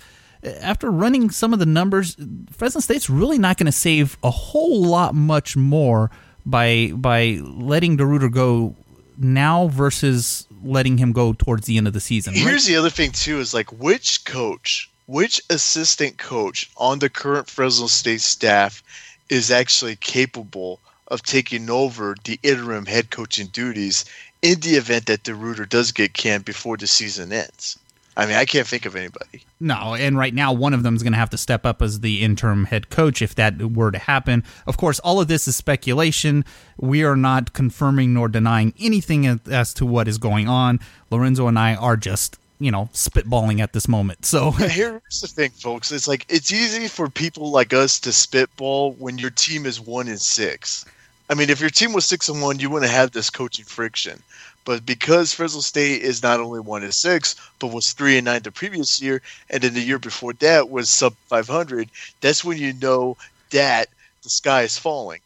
[0.62, 2.16] after running some of the numbers,
[2.52, 6.12] Fresno State's really not going to save a whole lot much more
[6.46, 8.76] by by letting DeRuyter go
[9.18, 12.34] now versus letting him go towards the end of the season.
[12.34, 12.74] Here's right?
[12.74, 17.88] the other thing too: is like which coach, which assistant coach on the current Fresno
[17.88, 18.84] State staff
[19.30, 24.06] is actually capable of taking over the interim head coaching duties
[24.41, 27.78] in the event that DeRuyter does get canned before the season ends.
[28.18, 29.43] I mean, I can't think of anybody.
[29.59, 31.99] No, and right now one of them is going to have to step up as
[31.99, 34.43] the interim head coach if that were to happen.
[34.66, 36.45] Of course, all of this is speculation.
[36.78, 40.80] We are not confirming nor denying anything as to what is going on.
[41.11, 45.28] Lorenzo and I are just you know spitballing at this moment so yeah, here's the
[45.28, 49.66] thing folks it's like it's easy for people like us to spitball when your team
[49.66, 50.86] is one in six
[51.30, 54.24] i mean if your team was six and one you wouldn't have this coaching friction
[54.66, 58.41] But because Fresno State is not only one and six, but was three and nine
[58.41, 61.89] the previous year, and then the year before that was sub 500,
[62.20, 63.16] that's when you know
[63.51, 63.89] that
[64.24, 65.20] the sky is falling.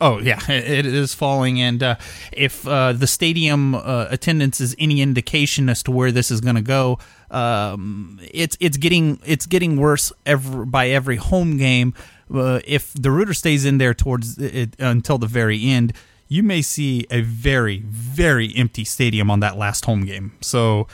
[0.00, 1.96] Oh yeah, it is falling, and uh,
[2.32, 6.54] if uh, the stadium uh, attendance is any indication as to where this is going
[6.56, 6.98] to go,
[7.30, 11.94] um, it's it's getting it's getting worse every, by every home game.
[12.32, 15.92] Uh, if DeRuyter stays in there towards it until the very end,
[16.28, 20.32] you may see a very very empty stadium on that last home game.
[20.40, 20.86] So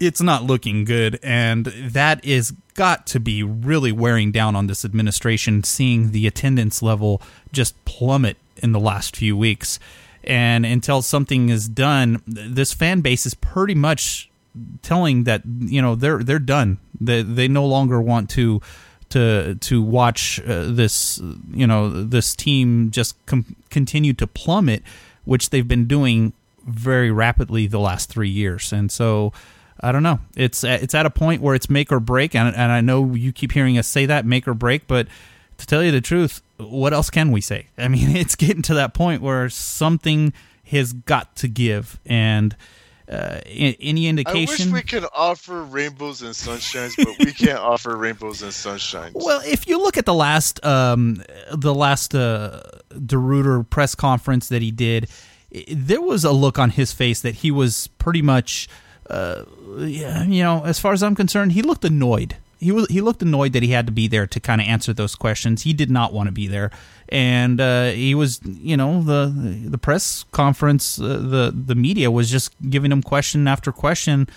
[0.00, 4.84] it's not looking good, and that is got to be really wearing down on this
[4.84, 7.20] administration, seeing the attendance level
[7.52, 9.80] just plummet in the last few weeks.
[10.22, 14.30] And until something is done, this fan base is pretty much
[14.82, 16.78] telling that you know they're they're done.
[17.00, 18.60] They they no longer want to
[19.10, 21.20] to to watch uh, this
[21.52, 24.82] you know this team just com- continue to plummet,
[25.24, 26.32] which they've been doing
[26.66, 28.72] very rapidly the last three years.
[28.72, 29.32] And so
[29.80, 30.20] I don't know.
[30.36, 33.32] It's it's at a point where it's make or break, and and I know you
[33.32, 35.06] keep hearing us say that make or break, but
[35.58, 37.66] to tell you the truth, what else can we say?
[37.78, 40.32] I mean, it's getting to that point where something
[40.66, 42.56] has got to give, and
[43.10, 44.70] uh, any indication.
[44.70, 49.12] I wish we could offer rainbows and sunshines, but we can't offer rainbows and sunshines.
[49.14, 54.62] Well, if you look at the last um, the last uh, DeRuyter press conference that
[54.62, 55.08] he did,
[55.70, 58.68] there was a look on his face that he was pretty much
[59.08, 59.44] uh,
[59.78, 62.36] you know, as far as I'm concerned, he looked annoyed.
[62.60, 64.92] He was he looked annoyed that he had to be there to kind of answer
[64.92, 65.62] those questions.
[65.62, 66.70] He did not want to be there,
[67.08, 69.32] and uh, he was, you know, the
[69.64, 74.28] the press conference, uh, the the media was just giving him question after question,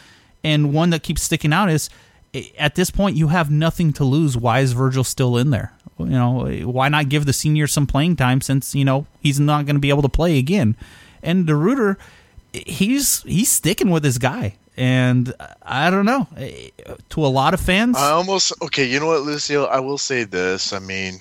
[0.43, 1.89] and one that keeps sticking out is,
[2.59, 4.38] at this point, you have nothing to lose.
[4.38, 5.74] Why is Virgil still in there?
[5.97, 9.65] You know, why not give the senior some playing time since you know he's not
[9.65, 10.76] going to be able to play again?
[11.24, 11.97] And DeRuyter,
[12.53, 16.28] he's he's sticking with his guy and I don't know.
[16.38, 16.69] Eh,
[17.09, 18.86] to a lot of fans, I almost okay.
[18.86, 19.65] You know what, Lucio?
[19.65, 20.74] I will say this.
[20.74, 21.15] I mean,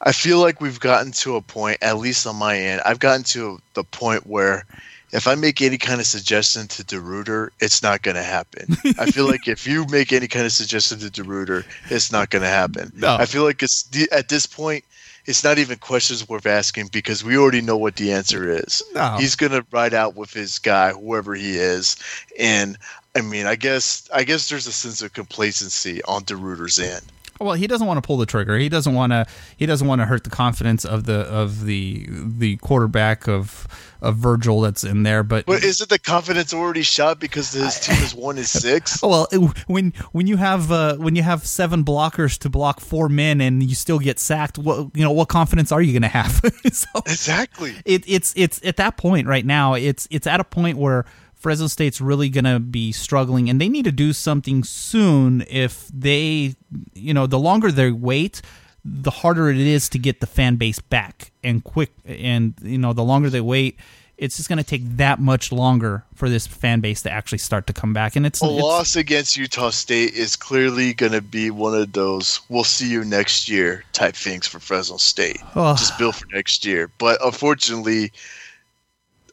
[0.00, 3.24] I feel like we've gotten to a point, at least on my end, I've gotten
[3.24, 4.64] to the point where
[5.10, 8.76] if I make any kind of suggestion to DeRuyter, it's not going to happen.
[8.98, 12.42] I feel like if you make any kind of suggestion to DeRuyter, it's not going
[12.42, 12.92] to happen.
[12.98, 13.14] No.
[13.14, 14.84] I feel like it's at this point
[15.28, 18.82] it's not even questions worth asking because we already know what the answer is.
[18.94, 19.16] No.
[19.18, 21.96] He's going to ride out with his guy, whoever he is,
[22.38, 22.78] and
[23.14, 27.02] I mean, I guess I guess there's a sense of complacency on DeRuyter's end.
[27.40, 28.58] Well, he doesn't want to pull the trigger.
[28.58, 29.26] He doesn't want to.
[29.56, 33.66] He doesn't want to hurt the confidence of the of the the quarterback of
[34.00, 35.22] of Virgil that's in there.
[35.22, 39.02] But but isn't the confidence already shot because his team is one is six?
[39.08, 39.26] Well,
[39.68, 43.62] when when you have uh, when you have seven blockers to block four men and
[43.62, 46.40] you still get sacked, what you know what confidence are you going to have?
[46.72, 47.74] so exactly.
[47.86, 49.74] It, it's it's at that point right now.
[49.74, 51.06] It's it's at a point where
[51.38, 55.44] Fresno State's really going to be struggling, and they need to do something soon.
[55.48, 56.56] If they,
[56.94, 58.42] you know, the longer they wait,
[58.84, 61.92] the harder it is to get the fan base back and quick.
[62.04, 63.78] And you know, the longer they wait,
[64.16, 67.68] it's just going to take that much longer for this fan base to actually start
[67.68, 68.16] to come back.
[68.16, 71.92] And it's a it's, loss against Utah State is clearly going to be one of
[71.92, 75.40] those "we'll see you next year" type things for Fresno State.
[75.54, 75.76] Oh.
[75.76, 78.12] Just built for next year, but unfortunately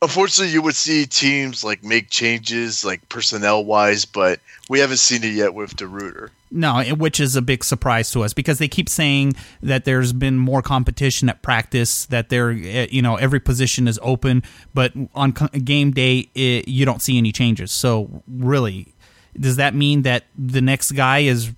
[0.05, 4.39] unfortunately, you would see teams like make changes, like personnel wise, but
[4.69, 6.29] we haven't seen it yet with DeRuyter.
[6.51, 9.33] No, eh, which is a big surprise to us because they keep saying
[9.63, 13.99] that there's been more competition at practice, that they're eh, you know, every position is
[14.03, 14.43] open,
[14.75, 17.71] but on game day, it, you don't see any changes.
[17.71, 18.93] So, really,
[19.37, 21.51] does that mean that the next guy is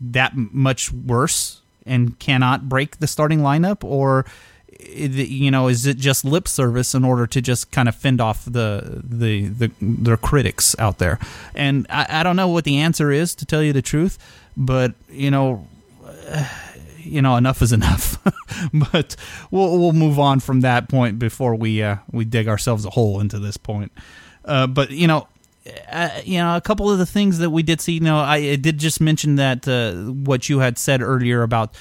[0.00, 4.24] that much worse and cannot break the starting lineup, or
[4.78, 8.44] you know, is it just lip service in order to just kind of fend off
[8.44, 11.18] the the the their critics out there?
[11.54, 14.18] And I, I don't know what the answer is to tell you the truth,
[14.56, 15.66] but you know.
[17.00, 18.22] you know, enough is enough.
[18.92, 19.16] but
[19.50, 23.20] we'll we'll move on from that point before we uh, we dig ourselves a hole
[23.20, 23.92] into this point.
[24.44, 25.26] Uh, but you know,
[25.90, 27.94] uh, you know, a couple of the things that we did see.
[27.94, 31.74] You know, I, I did just mention that uh, what you had said earlier about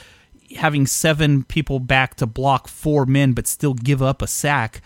[0.55, 4.81] having seven people back to block four men but still give up a sack.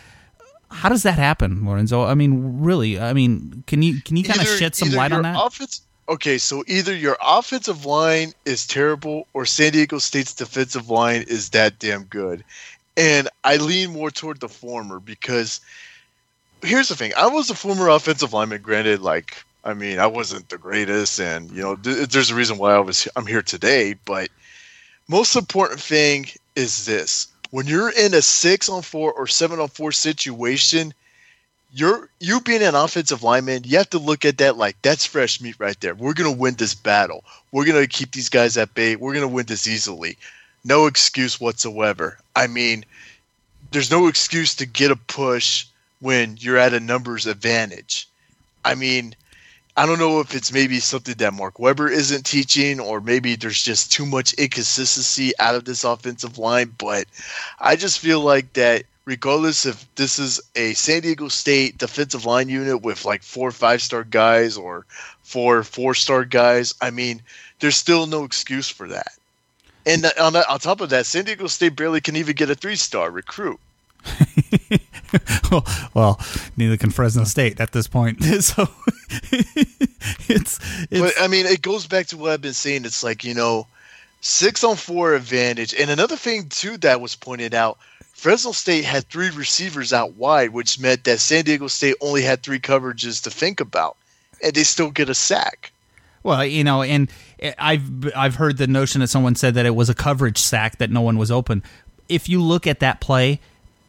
[0.70, 2.03] How does that happen, Lorenzo?
[2.03, 2.99] I mean, really?
[2.99, 5.36] I mean, can you can you kind of shed some light on that?
[5.38, 11.24] Offense, okay, so either your offensive line is terrible or San Diego State's defensive line
[11.28, 12.43] is that damn good.
[12.95, 15.59] And I lean more toward the former because
[16.64, 17.14] here's the thing.
[17.18, 21.51] I was a former offensive lineman, granted, like I mean, I wasn't the greatest and
[21.51, 24.30] you know, th- there's a reason why I was I'm here today, but
[25.12, 29.68] most important thing is this when you're in a six on four or seven on
[29.68, 30.93] four situation,
[31.74, 35.41] you're you being an offensive lineman, you have to look at that like that's fresh
[35.41, 35.93] meat right there.
[35.93, 37.26] We're gonna win this battle.
[37.51, 38.95] We're gonna keep these guys at bay.
[38.95, 40.18] We're gonna win this easily.
[40.64, 42.18] No excuse whatsoever.
[42.34, 42.86] I mean,
[43.72, 45.66] there's no excuse to get a push
[45.99, 48.07] when you're at a numbers advantage.
[48.64, 49.14] I mean,
[49.78, 53.62] I don't know if it's maybe something that Mark Weber isn't teaching, or maybe there's
[53.62, 56.74] just too much inconsistency out of this offensive line.
[56.78, 57.06] But
[57.60, 62.50] I just feel like that, regardless if this is a San Diego State defensive line
[62.50, 64.86] unit with like four five star guys or
[65.24, 67.22] four four star guys, I mean,
[67.60, 69.14] there's still no excuse for that.
[69.86, 72.76] And on, on top of that, San Diego State barely can even get a three
[72.76, 73.60] star recruit.
[75.51, 76.20] well, well,
[76.57, 78.20] neither can Fresno State at this point.
[78.41, 78.68] So
[80.30, 80.59] it's,
[80.89, 82.86] it's, But I mean, it goes back to what I've been saying.
[82.86, 83.68] It's like you know,
[84.22, 87.78] six on four advantage, and another thing too that was pointed out.
[88.14, 92.41] Fresno State had three receivers out wide, which meant that San Diego State only had
[92.43, 93.97] three coverages to think about,
[94.43, 95.72] and they still get a sack.
[96.24, 99.76] Well, you know, and eh, I've I've heard the notion that someone said that it
[99.76, 101.64] was a coverage sack that no one was open.
[102.09, 103.39] If you look at that play,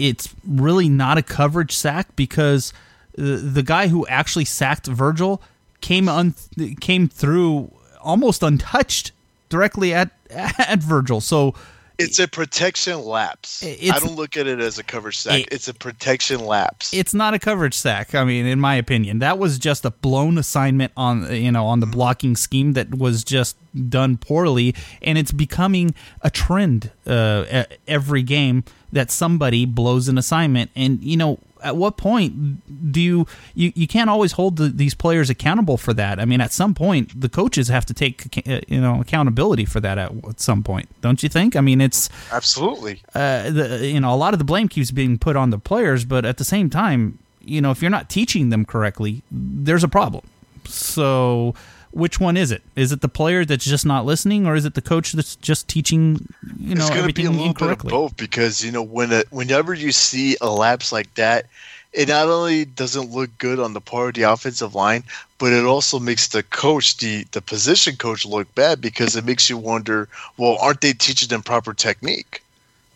[0.08, 2.72] it's really not a coverage sack because
[3.14, 5.42] the, the guy who actually sacked Virgil
[5.80, 6.34] came un,
[6.80, 9.12] came through almost untouched
[9.48, 11.20] directly at at Virgil.
[11.20, 11.54] So
[12.02, 13.62] it's a protection lapse.
[13.62, 15.40] It's- I don't look at it as a coverage sack.
[15.40, 16.92] It- it's a protection lapse.
[16.92, 18.14] it's not a coverage sack.
[18.14, 21.80] I mean, in my opinion, that was just a blown assignment on you know on
[21.80, 23.56] the blocking scheme that was just
[23.88, 30.70] done poorly, and it's becoming a trend uh, every game that somebody blows an assignment.
[30.76, 34.94] And you know, at what point do you you, you can't always hold the, these
[34.94, 36.20] players accountable for that?
[36.20, 39.80] I mean, at some point, the coaches have to take uh, you know accountability for
[39.80, 41.56] that at, at some point, don't you think?
[41.56, 43.02] I mean, it's Absolutely.
[43.14, 46.04] uh, the, you know, a lot of the blame keeps being put on the players,
[46.04, 49.88] but at the same time, you know, if you're not teaching them correctly, there's a
[49.88, 50.24] problem.
[50.66, 51.54] So,
[51.92, 52.62] which one is it?
[52.74, 55.68] Is it the player that's just not listening, or is it the coach that's just
[55.68, 56.26] teaching,
[56.58, 58.82] you know, it's going to be everything a little bit of both because you know
[58.82, 61.46] when a, whenever you see a lapse like that,
[61.92, 65.04] it not only doesn't look good on the part of the offensive line,
[65.38, 69.50] but it also makes the coach, the the position coach, look bad because it makes
[69.50, 72.42] you wonder, well, aren't they teaching them proper technique?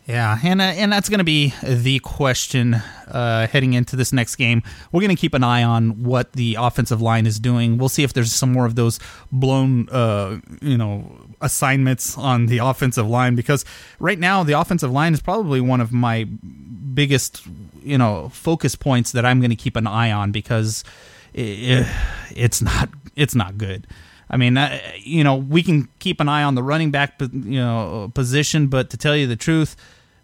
[0.07, 4.37] Yeah, and uh, and that's going to be the question uh, heading into this next
[4.37, 4.63] game.
[4.93, 7.77] We're going to keep an eye on what the offensive line is doing.
[7.77, 9.01] We'll see if there's some more of those
[9.33, 13.65] blown, uh, you know, assignments on the offensive line because
[13.99, 16.23] right now the offensive line is probably one of my
[16.95, 17.43] biggest,
[17.83, 20.85] you know, focus points that I'm going to keep an eye on because
[21.35, 21.85] it,
[22.31, 23.89] it's not it's not good.
[24.31, 27.61] I mean, uh, you know, we can keep an eye on the running back, you
[27.61, 29.77] know, position, but to tell you the truth,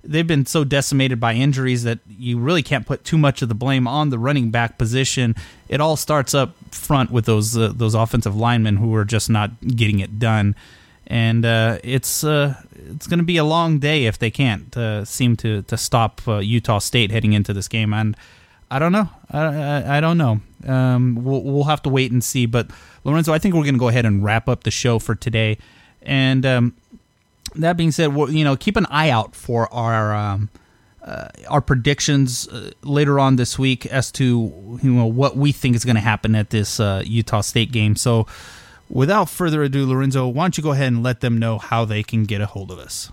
[0.05, 3.55] they've been so decimated by injuries that you really can't put too much of the
[3.55, 5.35] blame on the running back position.
[5.69, 9.51] It all starts up front with those uh, those offensive linemen who are just not
[9.61, 10.55] getting it done,
[11.07, 12.55] and uh, it's uh,
[12.91, 16.21] it's going to be a long day if they can't uh, seem to to stop
[16.27, 17.93] uh, Utah State heading into this game.
[17.93, 18.17] And
[18.71, 19.09] I don't know.
[19.31, 20.41] I, I, I don't know.
[20.67, 22.47] Um, we'll, we'll have to wait and see.
[22.47, 22.71] But
[23.05, 25.59] Lorenzo, I think we're going to go ahead and wrap up the show for today.
[26.01, 26.75] And um,
[27.57, 30.51] that being said, you know, keep an eye out for our um,
[31.05, 35.75] uh, our predictions uh, later on this week as to you know what we think
[35.75, 37.97] is going to happen at this uh, Utah State game.
[37.97, 38.27] So,
[38.89, 42.03] without further ado, Lorenzo, why don't you go ahead and let them know how they
[42.03, 43.11] can get a hold of us?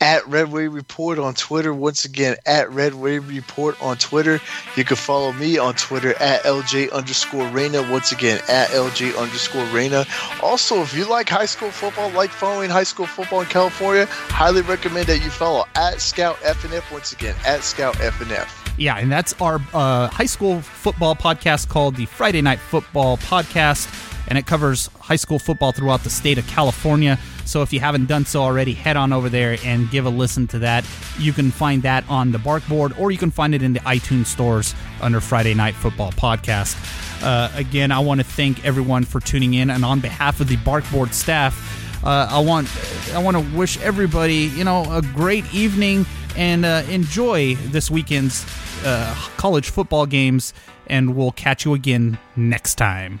[0.00, 1.74] At Red Wave Report on Twitter.
[1.74, 4.40] Once again, at Red Wave Report on Twitter.
[4.76, 7.82] You can follow me on Twitter at LJ underscore Reina.
[7.90, 10.04] Once again, at LJ underscore Reina.
[10.42, 14.62] Also, if you like high school football, like following high school football in California, highly
[14.62, 16.90] recommend that you follow at Scout FNF.
[16.92, 18.48] Once again, at Scout FNF.
[18.78, 23.88] Yeah, and that's our uh, high school football podcast called the Friday Night Football Podcast,
[24.28, 27.18] and it covers high school football throughout the state of California.
[27.48, 30.46] So if you haven't done so already, head on over there and give a listen
[30.48, 30.84] to that.
[31.18, 34.26] You can find that on the Barkboard, or you can find it in the iTunes
[34.26, 36.76] stores under Friday Night Football Podcast.
[37.22, 40.58] Uh, again, I want to thank everyone for tuning in, and on behalf of the
[40.58, 42.04] Barkboard staff.
[42.04, 42.68] Uh, I want
[43.14, 46.04] I want to wish everybody you know a great evening
[46.36, 48.44] and uh, enjoy this weekend's
[48.84, 50.52] uh, college football games,
[50.86, 53.20] and we'll catch you again next time.